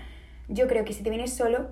yo 0.50 0.68
creo 0.68 0.84
que 0.86 0.94
si 0.94 1.04
te 1.04 1.10
vienes 1.10 1.34
solo 1.34 1.68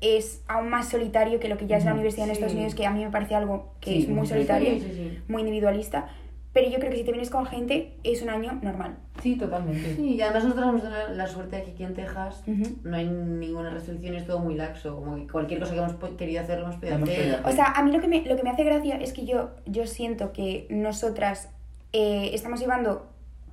es 0.00 0.42
aún 0.48 0.68
más 0.68 0.88
solitario 0.88 1.38
que 1.40 1.48
lo 1.48 1.56
que 1.56 1.66
ya 1.66 1.76
es 1.76 1.84
la 1.84 1.94
universidad 1.94 2.24
en 2.28 2.30
sí. 2.30 2.38
Estados 2.38 2.54
Unidos, 2.54 2.74
que 2.74 2.84
a 2.86 2.90
mí 2.90 3.04
me 3.04 3.10
parece 3.10 3.34
algo 3.36 3.72
que 3.80 3.92
Sí, 3.92 4.02
es 4.02 4.08
muy 4.08 4.26
solitario, 4.26 4.70
Sí, 4.74 4.80
sí, 4.80 4.90
sí. 4.94 5.18
muy 5.28 5.42
individualista. 5.42 6.08
Pero 6.52 6.68
yo 6.68 6.78
creo 6.80 6.90
que 6.90 6.98
si 6.98 7.04
te 7.04 7.12
vienes 7.12 7.30
con 7.30 7.46
gente 7.46 7.94
es 8.04 8.20
un 8.20 8.28
año 8.28 8.58
normal. 8.60 8.96
Sí, 9.22 9.36
totalmente. 9.36 9.94
Sí, 9.96 10.16
y 10.16 10.20
además 10.20 10.44
nosotros 10.44 10.68
hemos 10.68 10.82
tenido 10.82 11.08
la 11.14 11.26
suerte 11.26 11.56
de 11.56 11.62
que 11.62 11.70
aquí 11.70 11.84
en 11.84 11.94
Texas 11.94 12.42
Ujú. 12.46 12.76
no 12.84 12.96
hay 12.96 13.06
ninguna 13.06 13.70
restricción, 13.70 14.16
es 14.16 14.26
todo 14.26 14.40
muy 14.40 14.54
laxo. 14.56 14.96
Como 14.96 15.16
que 15.16 15.26
cualquier 15.32 15.60
cosa 15.60 15.72
que 15.72 15.78
hemos 15.78 15.94
querido 16.18 16.42
hacer, 16.42 16.58
lo 16.58 16.64
hemos 16.66 16.76
podido 16.76 16.96
hacer. 16.96 17.40
O 17.46 17.52
sea, 17.52 17.66
a 17.66 17.82
mí 17.82 17.90
lo 17.92 18.00
que 18.02 18.08
me, 18.08 18.22
lo 18.26 18.36
que 18.36 18.42
me 18.42 18.50
hace 18.50 18.64
gracia 18.64 18.96
es 18.96 19.12
que 19.14 19.24
yo, 19.24 19.50
yo 19.64 19.86
siento 19.86 20.32
que 20.32 20.66
nosotras 20.68 21.48
eh, 21.94 22.30
estamos 22.34 22.60
llevando 22.60 23.06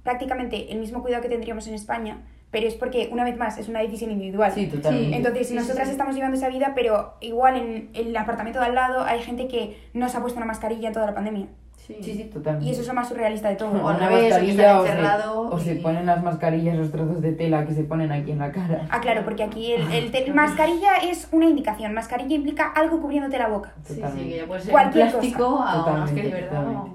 prácticamente 0.04 0.72
el 0.74 0.80
mismo 0.80 1.02
cuidado 1.02 1.22
que 1.22 1.30
tendríamos 1.30 1.68
en 1.68 1.76
España, 1.76 2.18
pero 2.52 2.68
es 2.68 2.76
porque, 2.76 3.10
una 3.12 3.24
vez 3.24 3.38
más, 3.38 3.58
es 3.58 3.70
una 3.70 3.80
decisión 3.80 4.12
individual. 4.12 4.52
Sí, 4.54 4.68
totalmente. 4.68 5.16
Entonces, 5.18 5.48
Sí, 5.48 5.54
sí, 5.54 5.60
nosotras 5.60 5.88
sí. 5.88 5.92
estamos 5.92 6.16
llevando 6.16 6.36
esa 6.38 6.50
vida, 6.50 6.74
pero 6.76 7.14
igual 7.22 7.56
en 7.58 7.90
el 7.94 8.16
apartamento 8.18 8.60
de 8.60 8.66
al 8.66 8.76
lado 8.76 9.04
hay 9.04 9.22
gente 9.22 9.48
que 9.48 9.78
no 9.94 10.10
se 10.10 10.18
ha 10.18 10.22
puesto 10.22 10.38
una 10.38 10.46
mascarilla 10.48 10.88
en 10.88 10.94
toda 10.94 11.06
la 11.06 11.14
pandemia. 11.14 11.48
Sí. 11.78 11.96
Sí, 12.04 12.14
sí, 12.14 12.24
totalmente. 12.26 12.68
Y 12.68 12.72
eso 12.72 12.82
es 12.82 12.88
lo 12.88 12.94
más 12.94 13.08
surrealista 13.10 13.50
de 13.50 13.56
todo. 13.56 13.72
O 13.72 13.90
una 13.90 13.98
que 14.10 14.22
mascarilla 14.30 14.80
o 14.80 14.86
se, 14.86 14.94
o 15.28 15.60
se 15.60 15.76
ponen 15.78 16.06
las 16.06 16.22
mascarillas, 16.22 16.76
los 16.78 16.92
trozos 16.92 17.20
de 17.20 17.32
tela 17.34 17.66
que 17.66 17.74
se 17.74 17.84
ponen 17.84 18.12
aquí 18.12 18.32
en 18.32 18.38
la 18.40 18.52
cara. 18.52 18.88
Ah, 18.92 19.00
claro, 19.02 19.24
porque 19.24 19.42
aquí 19.44 19.72
el, 19.72 19.92
el 19.92 20.12
te- 20.12 20.32
mascarilla 20.32 20.98
es 20.98 21.28
una 21.32 21.46
indicación. 21.48 21.94
Mascarilla 21.96 22.36
implica 22.36 22.68
algo 22.76 23.02
cubriéndote 23.02 23.40
la 23.40 23.48
boca. 23.48 23.74
Sí, 23.84 23.96
sí, 23.96 24.02
Totalmente. 24.02 24.30
que 24.32 24.38
ya 24.38 24.46
puede 24.46 24.62
ser 24.62 24.72
Cualquier 24.72 25.10
plástico 25.10 25.46
a 25.46 25.50
una 25.50 25.72
Totalmente, 25.74 26.12
mascarilla, 26.14 26.36
¿verdad? 26.36 26.50
totalmente. 26.64 26.92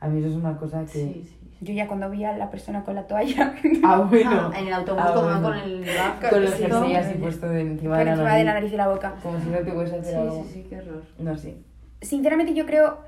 A 0.00 0.06
mí 0.06 0.18
eso 0.20 0.28
es 0.28 0.34
una 0.34 0.56
cosa 0.56 0.84
que... 0.84 1.22
Sí, 1.58 1.66
sí. 1.66 1.66
Yo 1.66 1.74
ya 1.74 1.86
cuando 1.86 2.08
vi 2.10 2.24
a 2.24 2.36
la 2.36 2.50
persona 2.50 2.84
con 2.84 2.94
la 2.94 3.06
toalla 3.06 3.54
Ah, 3.84 3.98
bueno. 4.08 4.50
Ah, 4.54 4.58
en 4.58 4.66
el 4.68 4.72
autobús 4.72 5.02
Ah, 5.04 5.12
bueno. 5.14 5.42
con 5.42 5.54
el 5.58 5.86
Con 6.30 6.42
los 6.42 6.50
básico. 6.52 6.80
jerseys 6.80 6.96
así 6.98 7.14
puestos 7.18 7.50
de 7.50 7.60
encima 7.60 7.98
de 7.98 8.04
la 8.04 8.10
encima 8.12 8.34
de 8.36 8.44
la 8.44 8.52
nariz. 8.54 8.62
nariz 8.62 8.72
y 8.72 8.76
la 8.76 8.88
boca. 8.88 9.14
Como 9.22 9.38
si 9.40 9.46
no 9.48 9.58
te 9.58 9.72
puedes 9.72 9.92
hacer 9.92 10.04
Sí, 10.04 10.14
algo. 10.14 10.44
sí, 10.44 10.50
sí, 10.54 10.66
qué 10.68 10.76
horror. 10.78 11.02
No 11.18 11.36
sé. 11.36 11.56
sinceramente 12.00 12.54
yo 12.54 12.64
creo 12.66 12.98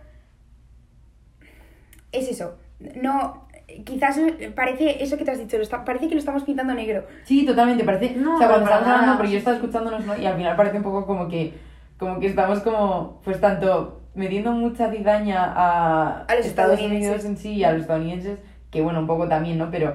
es 2.12 2.28
eso 2.28 2.56
no 3.00 3.46
quizás 3.84 4.18
parece 4.56 5.02
eso 5.02 5.16
que 5.16 5.24
te 5.24 5.30
has 5.30 5.38
dicho 5.38 5.56
lo 5.56 5.62
está- 5.62 5.84
parece 5.84 6.08
que 6.08 6.14
lo 6.14 6.18
estamos 6.18 6.42
pintando 6.42 6.74
negro 6.74 7.04
Sí, 7.24 7.46
totalmente, 7.46 7.84
parece... 7.84 8.16
No, 8.16 8.34
o 8.34 8.38
sea, 8.38 8.48
cuando 8.48 8.64
para 8.66 8.78
estamos 8.78 8.94
hablando, 9.00 9.16
porque 9.18 9.32
yo 9.32 9.38
estaba 9.38 9.56
escuchándonos, 9.56 10.04
¿no? 10.06 10.16
Y 10.18 10.26
al 10.26 10.36
final 10.36 10.56
parece 10.56 10.76
un 10.78 10.82
poco 10.82 11.06
como 11.06 11.28
que... 11.28 11.54
Como 11.98 12.18
que 12.18 12.26
estamos 12.26 12.60
como, 12.60 13.20
pues 13.24 13.40
tanto 13.40 13.99
metiendo 14.14 14.52
mucha 14.52 14.90
cizaña 14.90 15.44
a, 15.44 16.22
A 16.24 16.34
los 16.34 16.46
Estados. 16.46 16.80
Unidos 16.80 17.24
en 17.24 17.36
sí 17.36 17.54
y 17.54 17.64
a 17.64 17.72
los 17.72 17.82
estadounidenses, 17.82 18.38
que 18.70 18.82
bueno, 18.82 19.00
un 19.00 19.06
poco 19.06 19.28
también, 19.28 19.58
¿no? 19.58 19.70
Pero, 19.70 19.94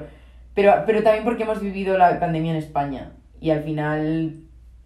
pero, 0.54 0.84
pero 0.86 1.04
también 1.04 1.23
porque 1.23 1.43
hemos 1.43 1.62
vivido 1.62 1.97
la 1.97 2.19
pandemia 2.19 2.51
en 2.51 2.58
España. 2.58 3.12
Y 3.41 3.51
al 3.51 3.63
final, 3.63 4.38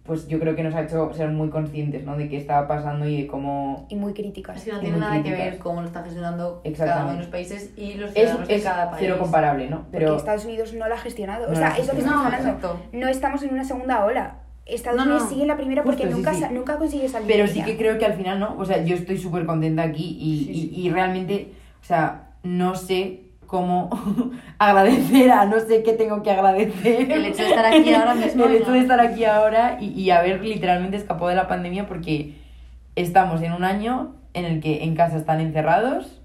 pues 0.02 0.26
yo 0.26 0.40
creo 0.40 0.56
que 0.56 0.62
nos 0.64 0.74
ha 0.74 0.82
hecho 0.82 1.12
ser 1.14 1.28
muy 1.30 1.50
conscientes, 1.50 2.04
¿no? 2.04 2.16
De 2.16 2.28
qué 2.28 2.36
estaba 2.36 2.66
pasando 2.66 3.06
y 3.06 3.22
de 3.22 3.26
cómo... 3.28 3.86
y 3.88 3.94
muy 3.96 4.12
críticas 4.12 4.56
Es 4.56 4.64
que 4.64 4.72
no 4.72 4.80
tiene 4.80 4.98
nada 4.98 5.14
que 5.16 5.20
críticas. 5.22 5.44
ver 5.44 5.58
cómo 5.58 5.80
lo 5.82 5.86
está 5.86 6.02
gestionando 6.02 6.60
cada 6.62 6.68
Exactamente. 6.70 7.04
uno 7.04 7.12
de 7.12 7.18
los 7.18 7.26
países 7.28 7.70
y 7.76 7.94
los 7.94 8.10
Es, 8.10 8.14
ciudadanos 8.16 8.48
de 8.48 8.54
es 8.56 8.64
cada 8.64 8.90
país. 8.90 9.00
cero 9.00 9.18
comparable, 9.20 9.70
¿no? 9.70 9.76
porque 9.82 9.98
Pero... 9.98 10.16
Estados 10.16 10.44
Unidos 10.44 10.74
no 10.74 10.88
lo 10.88 10.94
ha 10.94 10.98
gestionado 10.98 11.46
No 11.46 11.52
o 11.52 11.56
sea 11.56 11.68
ha 11.68 11.78
es 11.78 11.86
lo 11.86 11.92
que 11.92 11.98
estamos 12.00 12.20
No, 12.20 12.26
hablando 12.26 12.48
exacto. 12.48 12.80
no 12.92 13.08
estamos 13.08 13.42
en 13.44 13.52
una 13.54 13.64
segunda 13.64 14.04
ola 14.04 14.34
Estados 14.74 14.98
No, 14.98 15.04
no. 15.04 15.12
Unidos 15.12 15.28
sigue 15.30 15.46
la 15.46 15.56
primera 15.56 15.82
porque 15.82 16.02
Justo, 16.04 16.16
sí, 16.16 16.22
nunca 16.22 16.34
sí. 16.34 16.40
sa- 16.40 16.50
nunca 16.50 16.78
consigue 16.78 17.08
salir 17.08 17.28
Pero 17.28 17.46
sí 17.46 17.62
que 17.62 17.76
creo 17.76 17.98
que 17.98 18.06
al 18.06 18.14
final, 18.14 18.38
¿no? 18.40 18.56
O 18.58 18.64
sea, 18.64 18.84
yo 18.84 18.94
estoy 18.94 19.18
súper 19.18 19.46
contenta 19.46 19.82
aquí 19.82 20.16
y, 20.20 20.38
Sí, 20.38 20.44
sí. 20.54 20.70
y- 20.74 20.86
y 20.86 20.90
realmente, 20.90 21.52
o 21.82 21.84
sea, 21.84 22.28
no 22.42 22.74
sé 22.74 23.22
cómo 23.46 23.90
agradecer 24.58 25.30
a, 25.30 25.44
no 25.46 25.58
sé 25.60 25.82
qué 25.82 25.92
tengo 25.94 26.22
que 26.22 26.30
agradecer. 26.30 27.10
El 27.10 27.24
hecho 27.26 27.42
de 27.42 27.48
estar 27.50 27.66
aquí 27.66 27.92
ahora 27.94 28.14
mismo, 28.24 28.44
El 28.44 28.56
hecho 28.56 28.72
de 28.72 28.78
estar 28.80 29.00
aquí 29.00 29.24
ahora 29.24 29.78
y, 29.80 29.88
y 29.88 30.10
haber 30.10 30.42
literalmente 30.44 30.96
escapado 30.96 31.28
de 31.28 31.34
la 31.36 31.48
pandemia 31.48 31.86
porque 31.86 32.34
estamos 32.96 33.42
en 33.42 33.52
un 33.52 33.64
año 33.64 34.14
en 34.34 34.44
el 34.44 34.60
que 34.60 34.84
en 34.84 34.94
casa 34.94 35.16
están 35.16 35.40
encerrados, 35.40 36.20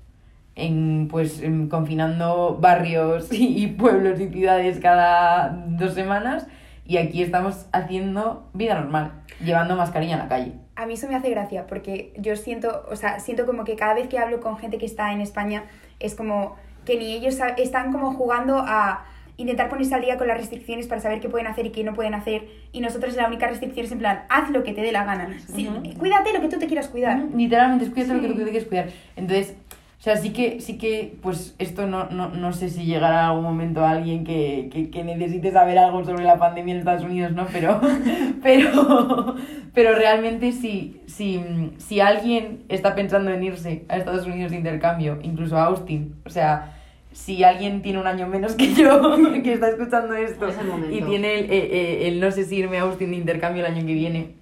en, 0.56 1.08
pues 1.10 1.42
en- 1.42 1.68
confinando 1.68 2.58
barrios 2.62 3.32
y, 3.34 3.64
y 3.64 3.68
pueblos 3.68 4.20
y 4.20 4.28
ciudades 4.30 4.80
cada 4.80 5.66
dos 5.68 5.94
semanas 5.94 6.48
y 6.86 6.98
aquí 6.98 7.24
estamos 7.24 7.66
haciendo 7.72 8.50
vida 8.54 8.76
normal, 8.76 9.24
llevando 9.44 9.76
mascarilla 9.76 10.14
en 10.14 10.20
la 10.20 10.28
calle. 10.28 10.54
A 10.76 10.86
mí 10.86 10.94
eso 10.94 11.08
me 11.08 11.16
hace 11.16 11.30
gracia 11.30 11.68
porque 11.68 12.14
yo 12.18 12.36
siento, 12.36 12.86
o 12.90 12.96
sea, 12.96 13.20
siento 13.20 13.46
como 13.46 13.64
que 13.64 13.76
cada 13.76 13.94
vez 13.94 14.08
que 14.08 14.20
hablo 14.20 14.40
con 14.40 14.58
gente 14.58 14.78
que 14.78 14.86
está 14.86 15.12
en 15.14 15.22
España 15.22 15.64
es 16.00 16.16
como 16.16 16.56
que 16.86 16.98
ni 16.98 17.14
ellos 17.14 17.40
están 17.58 17.92
como 17.92 18.14
jugando 18.14 18.60
a 18.60 19.06
intentar 19.38 19.70
ponerse 19.70 19.96
al 19.96 20.02
día 20.02 20.18
con 20.18 20.28
las 20.28 20.38
restricciones 20.38 20.88
para 20.88 21.02
saber 21.02 21.20
qué 21.20 21.28
pueden 21.28 21.48
hacer 21.48 21.66
y 21.66 21.72
qué 21.72 21.84
no 21.84 21.94
pueden 21.94 22.14
hacer 22.14 22.48
y 22.72 22.80
nosotros 22.80 23.16
la 23.16 23.28
única 23.28 23.48
restricción 23.48 23.86
es 23.86 23.92
en 23.92 24.00
plan, 24.00 24.24
haz 24.30 24.50
lo 24.50 24.64
que 24.64 24.74
te 24.74 24.82
dé 24.82 24.92
la 24.92 25.04
gana. 25.04 25.38
Sí. 25.54 25.68
Cuídate 25.98 26.34
lo 26.34 26.42
que 26.42 26.50
tú 26.50 26.60
te 26.60 26.68
quieras 26.68 26.88
cuidar. 26.88 27.22
Literalmente, 27.36 27.92
cuídate 27.92 28.14
lo 28.14 28.22
que 28.22 28.28
tú 28.30 28.44
quieres 28.44 28.66
cuidar. 28.66 28.90
Entonces, 29.16 29.56
sea, 30.06 30.18
sí 30.18 30.34
que, 30.34 30.62
sí 30.62 30.78
que, 30.78 31.18
pues 31.24 31.56
esto 31.58 31.88
no, 31.88 32.08
no, 32.12 32.30
no 32.30 32.54
sé 32.54 32.70
si 32.70 32.86
llegará 32.86 33.22
en 33.22 33.26
algún 33.26 33.44
momento 33.44 33.84
a 33.84 33.90
alguien 33.90 34.24
que, 34.24 34.70
que, 34.72 34.92
que 34.92 35.04
necesite 35.04 35.52
saber 35.52 35.80
algo 35.80 36.06
sobre 36.06 36.24
la 36.24 36.38
pandemia 36.38 36.76
en 36.76 36.80
Estados 36.82 37.02
Unidos, 37.02 37.32
¿no? 37.32 37.48
Pero, 37.52 37.82
pero, 38.44 39.36
pero 39.74 39.96
realmente 39.96 40.52
si, 40.52 41.02
si, 41.08 41.44
si 41.80 42.02
alguien 42.02 42.66
está 42.70 42.94
pensando 42.94 43.32
en 43.32 43.44
irse 43.44 43.84
a 43.90 43.98
Estados 43.98 44.28
Unidos 44.28 44.52
de 44.52 44.58
intercambio, 44.58 45.18
incluso 45.24 45.58
a 45.58 45.66
Austin, 45.66 46.14
o 46.24 46.30
sea, 46.30 46.78
si 47.12 47.44
alguien 47.44 47.82
tiene 47.82 47.98
un 47.98 48.06
año 48.06 48.28
menos 48.28 48.54
que 48.54 48.76
yo, 48.76 49.18
que 49.44 49.54
está 49.54 49.70
escuchando 49.70 50.14
esto, 50.14 50.48
Es 50.50 50.58
y 50.92 51.02
tiene 51.02 51.40
el, 51.40 51.46
eh, 51.46 51.50
eh, 51.52 52.08
el 52.10 52.20
no 52.20 52.30
sé 52.30 52.46
si 52.46 52.58
irme 52.58 52.78
a 52.78 52.84
Austin 52.84 53.10
de 53.10 53.18
intercambio 53.18 53.66
el 53.66 53.74
año 53.74 53.84
que 53.84 53.94
viene, 53.96 54.36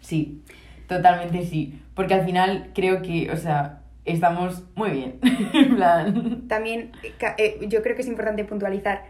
sí, 0.00 0.42
totalmente 0.88 1.46
sí. 1.46 1.80
Porque 1.94 2.14
al 2.14 2.24
final 2.24 2.70
creo 2.74 3.02
que, 3.02 3.30
o 3.30 3.36
sea, 3.36 3.79
estamos 4.12 4.62
muy 4.74 4.90
bien. 4.90 5.18
en 5.52 5.76
plan. 5.76 6.42
También 6.48 6.92
eh, 7.38 7.58
yo 7.68 7.82
creo 7.82 7.94
que 7.96 8.02
es 8.02 8.08
importante 8.08 8.44
puntualizar 8.44 9.02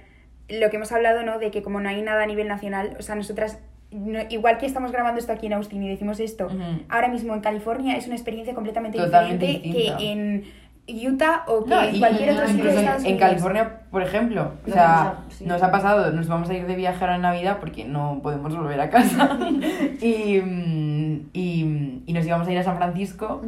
lo 0.49 0.69
que 0.71 0.77
hemos 0.77 0.91
hablado, 0.93 1.23
¿no? 1.23 1.39
De 1.39 1.51
que 1.51 1.63
como 1.63 1.81
no 1.81 1.89
hay 1.89 2.03
nada 2.03 2.23
a 2.23 2.27
nivel 2.27 2.49
nacional, 2.49 2.97
o 2.99 3.03
sea, 3.03 3.15
nosotras, 3.15 3.59
no- 3.93 4.19
igual 4.31 4.59
que 4.59 4.67
estamos 4.67 4.91
grabando 4.93 5.21
esto 5.21 5.33
aquí 5.33 5.47
en 5.47 5.53
Austin 5.53 5.83
y 5.83 5.89
decimos 5.89 6.19
esto, 6.21 6.49
ahora 6.89 7.09
mismo 7.09 7.35
en 7.35 7.41
California 7.41 7.97
es 7.97 8.07
una 8.07 8.17
experiencia 8.17 8.55
completamente 8.55 8.99
Totalmente 8.99 9.47
diferente 9.47 9.69
distinta. 9.79 9.97
que 9.99 10.13
en 10.13 10.45
Utah 11.07 11.45
o 11.47 11.63
que 11.65 11.71
No, 11.71 11.83
en 11.85 11.99
cualquier 12.01 12.31
y- 12.31 12.33
otro 12.33 12.49
sitio 12.49 12.65
de 12.65 12.71
en, 12.73 12.79
Estados 12.79 13.03
en 13.03 13.07
Unidos. 13.13 13.29
California, 13.29 13.81
por 13.93 14.03
ejemplo, 14.03 14.53
o 14.67 14.71
sea, 14.71 14.87
nos 14.87 15.07
ha- 15.07 15.19
sí. 15.29 15.45
nos 15.47 15.63
ha 15.63 15.71
pasado, 15.71 16.11
nos 16.11 16.27
vamos 16.27 16.51
a 16.51 16.55
ir 16.55 16.67
de 16.67 16.75
viaje 16.75 16.99
ahora 17.05 17.15
en 17.15 17.23
Navidad 17.23 17.59
porque 17.61 17.85
no 17.85 18.19
podemos 18.25 18.57
volver 18.57 18.81
a 18.81 18.91
casa 18.91 19.39
y, 20.01 20.41
mm, 20.41 21.29
y, 21.33 22.03
y 22.07 22.13
nos 22.13 22.27
íbamos 22.27 22.49
a 22.49 22.53
ir 22.53 22.59
a 22.59 22.65
San 22.65 22.77
Francisco. 22.77 23.41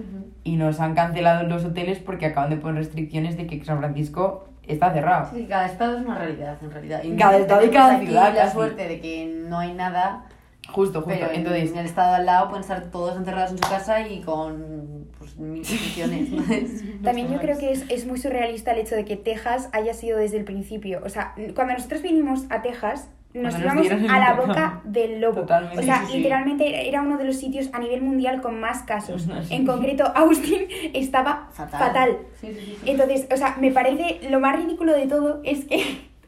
Y 0.45 0.57
nos 0.57 0.81
han 0.81 0.95
cancelado 0.95 1.45
los 1.49 1.65
hoteles 1.65 1.99
porque 1.99 2.27
acaban 2.27 2.51
de 2.51 2.57
poner 2.57 2.83
restricciones 2.85 3.37
de 3.37 3.47
que 3.47 3.65
San 3.65 3.79
Francisco 3.79 4.49
está 4.67 4.93
cerrado. 4.93 5.31
Sí, 5.35 5.47
cada 5.49 5.67
estado 5.67 5.99
es 5.99 6.05
una 6.05 6.19
realidad, 6.19 6.59
en 6.63 6.71
realidad. 6.71 7.03
Cada 7.19 7.39
estado 7.39 7.65
y 7.65 7.71
cada 7.71 7.99
ciudad, 8.01 8.35
la 8.35 8.43
casi. 8.43 8.53
suerte 8.55 8.89
de 8.89 9.01
que 9.01 9.27
no 9.49 9.59
hay 9.59 9.73
nada 9.73 10.27
Justo, 10.69 11.03
justo. 11.03 11.19
Pero 11.19 11.31
en- 11.33 11.41
Entonces, 11.41 11.73
en 11.73 11.79
el 11.79 11.87
estado 11.87 12.15
al 12.15 12.25
lado 12.25 12.49
pueden 12.49 12.63
estar 12.63 12.85
todos 12.91 13.17
encerrados 13.17 13.51
en 13.51 13.59
su 13.59 13.69
casa 13.69 14.07
y 14.07 14.21
con 14.21 15.09
pues, 15.19 15.37
mil 15.37 15.59
restricciones. 15.65 16.31
También 17.03 17.33
yo 17.33 17.39
creo 17.41 17.59
que 17.59 17.73
es, 17.73 17.85
es 17.91 18.07
muy 18.07 18.19
surrealista 18.19 18.71
el 18.71 18.79
hecho 18.79 18.95
de 18.95 19.05
que 19.05 19.17
Texas 19.17 19.69
haya 19.73 19.93
sido 19.93 20.19
desde 20.19 20.39
el 20.39 20.45
principio. 20.45 21.01
O 21.05 21.09
sea, 21.09 21.35
cuando 21.57 21.75
nosotros 21.75 22.03
vinimos 22.03 22.45
a 22.49 22.63
Texas, 22.63 23.11
nos 23.35 23.55
Cuando 23.57 23.83
íbamos 23.85 24.11
a 24.11 24.19
la 24.19 24.35
boca 24.35 24.81
del 24.85 25.21
lobo. 25.21 25.41
Totalmente. 25.41 25.79
O 25.81 25.83
sea, 25.83 26.01
Sí, 26.01 26.07
sí, 26.07 26.13
sí. 26.13 26.19
literalmente 26.19 26.89
era 26.89 27.03
uno 27.03 27.17
de 27.19 27.25
los 27.25 27.37
sitios 27.37 27.71
a 27.73 27.79
nivel 27.79 28.03
mundial 28.03 28.41
con 28.43 28.61
más 28.61 28.83
casos. 28.83 29.27
Sí. 29.45 29.55
En 29.55 29.67
concreto, 29.67 30.05
Austin 30.15 30.63
estaba 30.95 31.49
Fatal. 31.53 31.79
fatal. 31.81 32.19
Sí, 32.41 32.49
sí, 32.49 32.55
sí, 32.55 32.77
sí. 32.85 32.91
Entonces, 32.91 33.27
o 33.33 33.37
sea, 33.37 33.57
me 33.61 33.71
parece 33.71 34.21
lo 34.31 34.39
más 34.41 34.57
ridículo 34.57 34.93
de 34.93 35.07
todo 35.07 35.41
es 35.45 35.65
que, 35.65 35.83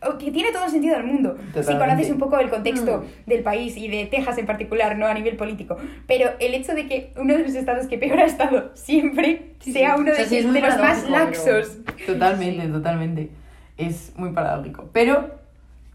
o 0.06 0.18
que 0.18 0.30
tiene 0.30 0.52
todo 0.52 0.64
el 0.64 0.70
sentido 0.70 0.96
del 0.96 1.04
mundo. 1.06 1.36
Si 1.38 1.44
Totalmente. 1.52 1.78
conoces 1.86 2.10
un 2.10 2.18
poco 2.18 2.38
el 2.38 2.50
contexto 2.50 2.98
Mm. 2.98 3.28
del 3.30 3.42
país 3.42 3.76
y 3.76 3.88
de 3.88 4.04
Texas 4.06 4.36
en 4.38 4.44
particular, 4.46 4.96
no 4.98 5.06
a 5.06 5.14
nivel 5.14 5.36
político. 5.36 5.76
Pero 6.06 6.30
el 6.40 6.52
hecho 6.54 6.74
de 6.74 6.86
que 6.86 7.12
uno 7.16 7.34
de 7.36 7.42
los 7.42 7.54
estados 7.54 7.86
que 7.86 7.96
peor 7.98 8.18
ha 8.20 8.24
estado 8.26 8.70
siempre 8.74 9.52
Sí, 9.60 9.72
sea 9.72 9.94
sí. 9.94 10.00
uno 10.00 10.12
O 10.12 10.14
sea, 10.14 10.24
de, 10.24 10.28
sí, 10.30 10.42
los 10.42 10.78
más 10.78 11.08
laxos. 11.08 11.78
totalmente, 12.06 12.66
Sí. 12.66 12.72
totalmente. 12.72 13.30
Es 13.78 14.12
muy 14.16 14.30
paradójico. 14.32 14.88
Pero 14.92 15.30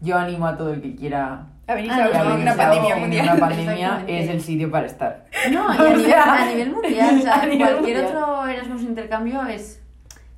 yo 0.00 0.16
animo 0.18 0.46
a 0.46 0.56
todo 0.56 0.72
el 0.72 0.80
que 0.82 0.94
quiera 0.94 1.46
A 1.66 1.74
venir 1.74 1.90
Ah, 1.92 2.04
a 2.06 2.10
que 2.10 2.42
una, 2.42 2.54
pandemia 2.54 2.96
mundial. 2.96 3.24
Una 3.30 3.36
pandemia 3.48 4.04
es 4.08 4.28
el 4.28 4.40
sitio 4.40 4.70
para 4.70 4.86
estar. 4.86 5.24
No, 5.52 5.72
y 5.74 5.78
a 5.78 5.96
nivel, 5.96 6.12
a 6.14 6.46
nivel 6.46 6.70
mundial, 6.72 7.18
o 7.18 7.22
sea, 7.22 7.46
nivel 7.46 7.58
cualquier 7.74 7.96
mundial. 8.02 8.06
otro 8.24 8.46
Erasmus 8.48 8.82
intercambio 8.82 9.46
es 9.46 9.82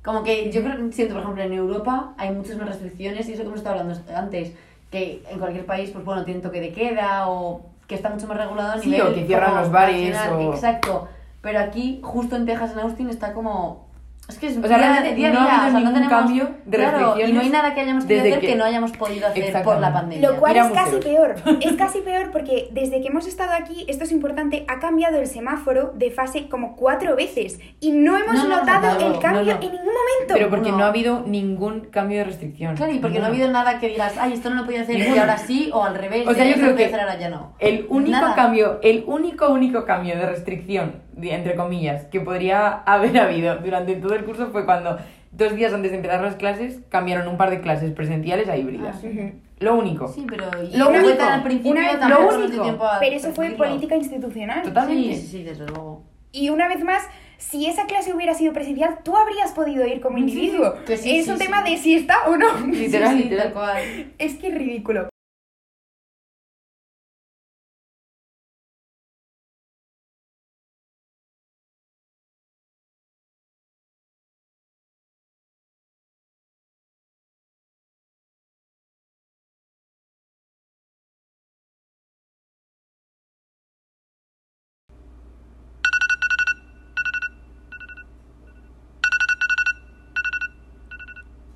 como 0.03 0.21
que 0.23 0.51
yo 0.51 0.61
creo, 0.63 0.91
siento, 0.91 1.13
por 1.13 1.23
ejemplo, 1.23 1.43
en 1.43 1.53
Europa 1.53 2.13
hay 2.17 2.31
muchas 2.31 2.57
más 2.57 2.67
restricciones 2.67 3.27
y 3.29 3.33
eso 3.33 3.41
que 3.43 3.47
hemos 3.47 3.59
estado 3.59 3.79
hablando 3.79 3.99
antes, 4.15 4.51
que 4.91 5.23
en 5.29 5.39
cualquier 5.39 5.65
país, 5.65 5.89
pues 5.91 6.03
bueno, 6.03 6.25
tienen 6.25 6.41
toque 6.43 6.59
de 6.59 6.73
queda 6.73 7.29
o 7.29 7.61
que 7.87 7.95
está 7.95 8.09
mucho 8.09 8.27
más 8.27 8.37
regulado 8.37 8.73
a 8.73 8.77
Sí, 8.79 8.89
nivel 8.89 9.07
o 9.07 9.13
que 9.15 9.25
cierran 9.25 9.49
como 9.51 9.61
los 9.61 9.71
bares 9.71 10.11
nacional. 10.13 10.45
o- 10.47 10.53
Exacto, 10.53 11.07
pero 11.41 11.59
aquí, 11.61 11.99
justo 12.03 12.35
en 12.35 12.45
Texas, 12.45 12.73
en 12.73 12.79
Austin, 12.79 13.09
está 13.09 13.33
como... 13.33 13.82
Es 14.29 14.37
que 14.39 14.47
es 14.47 14.57
O 14.57 14.61
sea, 14.61 14.69
día- 14.69 14.77
realmente 14.77 15.15
día 15.15 15.29
a 15.29 15.33
no 15.33 15.39
ha 15.41 15.43
día, 15.43 15.51
habido 15.53 15.67
o 15.67 15.71
sea, 15.71 15.79
ningún 15.79 15.93
tenemos- 15.95 16.09
cambio 16.21 16.49
de 16.65 16.77
claro, 16.77 17.15
y 17.19 17.33
no 17.33 17.41
hay 17.41 17.49
nada 17.49 17.73
que 17.75 17.81
hayamos 17.81 18.05
podido 18.05 18.21
hacer 18.21 18.39
que... 18.39 18.47
que- 18.47 18.55
no 18.55 18.63
hayamos 18.63 18.91
podido 18.93 19.27
hacer 19.27 19.63
por 19.63 19.79
la 19.81 19.91
pandemia. 19.93 20.29
Lo 20.29 20.37
cual 20.39 20.55
Ir 20.55 20.61
a 20.61 20.65
es 20.67 20.71
casi 20.71 20.95
peor. 20.97 21.35
Es 21.61 21.73
casi 21.73 21.99
peor 21.99 22.31
porque 22.31 22.69
desde 22.71 23.01
que 23.01 23.09
hemos 23.09 23.27
estado 23.27 23.51
aquí, 23.51 23.85
esto 23.89 24.05
es 24.05 24.13
importante, 24.13 24.65
ha 24.69 24.79
cambiado 24.79 25.19
el 25.19 25.27
semáforo 25.27 25.91
de 25.95 26.09
fase 26.09 26.47
como 26.47 26.77
cuatro 26.77 27.17
veces. 27.17 27.59
Y 27.81 27.91
no 27.91 28.17
hemos 28.17 28.33
No, 28.33 28.45
no, 28.47 28.59
notado 28.59 28.97
no, 28.97 29.07
el 29.07 29.13
no, 29.13 29.19
cambio 29.19 29.43
no. 29.43 29.51
en 29.51 29.59
ningún 29.59 29.77
momento. 29.93 30.33
Pero 30.35 30.49
porque 30.49 30.71
No. 30.71 30.77
no 30.77 30.83
ha 30.85 30.87
habido 30.87 31.23
ningún 31.27 31.81
cambio 31.91 32.19
de 32.19 32.23
restricción. 32.23 32.75
Claro, 32.77 32.93
y 32.93 32.99
porque 32.99 33.19
no 33.19 33.25
ha 33.25 33.27
habido 33.27 33.51
nada 33.51 33.77
que 33.79 33.89
digas, 33.89 34.13
ay, 34.17 34.31
esto 34.33 34.49
no 34.49 34.55
lo 34.55 34.65
podía 34.65 34.83
hacer 34.83 34.99
y 34.99 35.17
ahora 35.17 35.37
sí, 35.37 35.69
o 35.73 35.83
al 35.83 35.95
revés. 35.95 36.25
O 36.25 36.33
sea, 36.33 36.45
yo 36.45 36.55
creo 36.55 36.75
que 36.77 36.85
hacer, 36.85 36.99
ahora 37.01 37.19
ya 37.19 37.27
no. 37.29 37.55
El 37.59 37.87
único 37.89 38.11
Nada. 38.21 38.35
cambio, 38.35 38.79
el 38.83 39.03
único, 39.05 39.49
único 39.49 39.83
cambio 39.83 40.15
de 40.15 40.25
restricción, 40.27 41.02
entre 41.21 41.55
comillas, 41.55 42.05
que 42.05 42.19
podría 42.21 42.69
haber 42.85 43.17
habido 43.19 43.55
durante 43.57 43.95
todo 43.95 44.15
el 44.15 44.23
curso 44.25 44.47
fue 44.51 44.65
cuando 44.65 44.97
dos 45.31 45.55
días 45.55 45.73
antes 45.73 45.91
de 45.91 45.97
empezar 45.97 46.21
las 46.21 46.35
clases 46.35 46.79
cambiaron 46.89 47.27
un 47.27 47.37
par 47.37 47.49
de 47.49 47.61
clases 47.61 47.91
presenciales 47.91 48.47
a 48.49 48.57
híbridas. 48.57 48.97
Ah, 49.03 49.07
Ujú. 49.07 49.31
Lo 49.59 49.75
único. 49.75 50.07
Sí, 50.09 50.25
pero 50.27 50.45
y 50.61 50.75
Lo 50.75 50.89
único, 50.89 51.23
al 51.23 51.41
principio 51.43 51.71
una 51.71 52.09
lo 52.09 52.37
único. 52.37 52.63
tiempo 52.63 52.85
a 52.85 52.99
Pero 52.99 53.15
eso 53.15 53.31
fue 53.31 53.51
política 53.51 53.95
institucional. 53.95 54.61
Totalmente. 54.61 55.15
Sí, 55.15 55.21
sí, 55.21 55.27
sí, 55.27 55.43
desde 55.43 55.65
luego. 55.67 56.03
Y 56.33 56.49
una 56.49 56.67
vez 56.67 56.83
más, 56.83 57.03
si 57.37 57.67
esa 57.67 57.85
clase 57.85 58.11
hubiera 58.13 58.33
sido 58.33 58.51
presencial, 58.51 58.97
tú 59.05 59.15
habrías 59.15 59.51
podido 59.51 59.85
ir 59.87 60.01
como 60.01 60.17
Sí, 60.17 60.23
sí, 60.29 60.29
individuo. 60.39 60.73
que 60.85 60.97
sí, 60.97 61.17
es 61.19 61.25
sí, 61.25 61.31
un 61.31 61.37
sí. 61.37 61.45
tema 61.45 61.63
de 61.63 61.77
si 61.77 61.93
está 61.95 62.15
o 62.27 62.35
no. 62.35 62.47
Literal, 62.67 63.11
Sí, 63.11 63.17
sí, 63.17 63.23
literal. 63.29 63.53
cual. 63.53 63.77
Es 64.17 64.35
que 64.35 64.47
es 64.47 64.55
ridículo. 64.55 65.07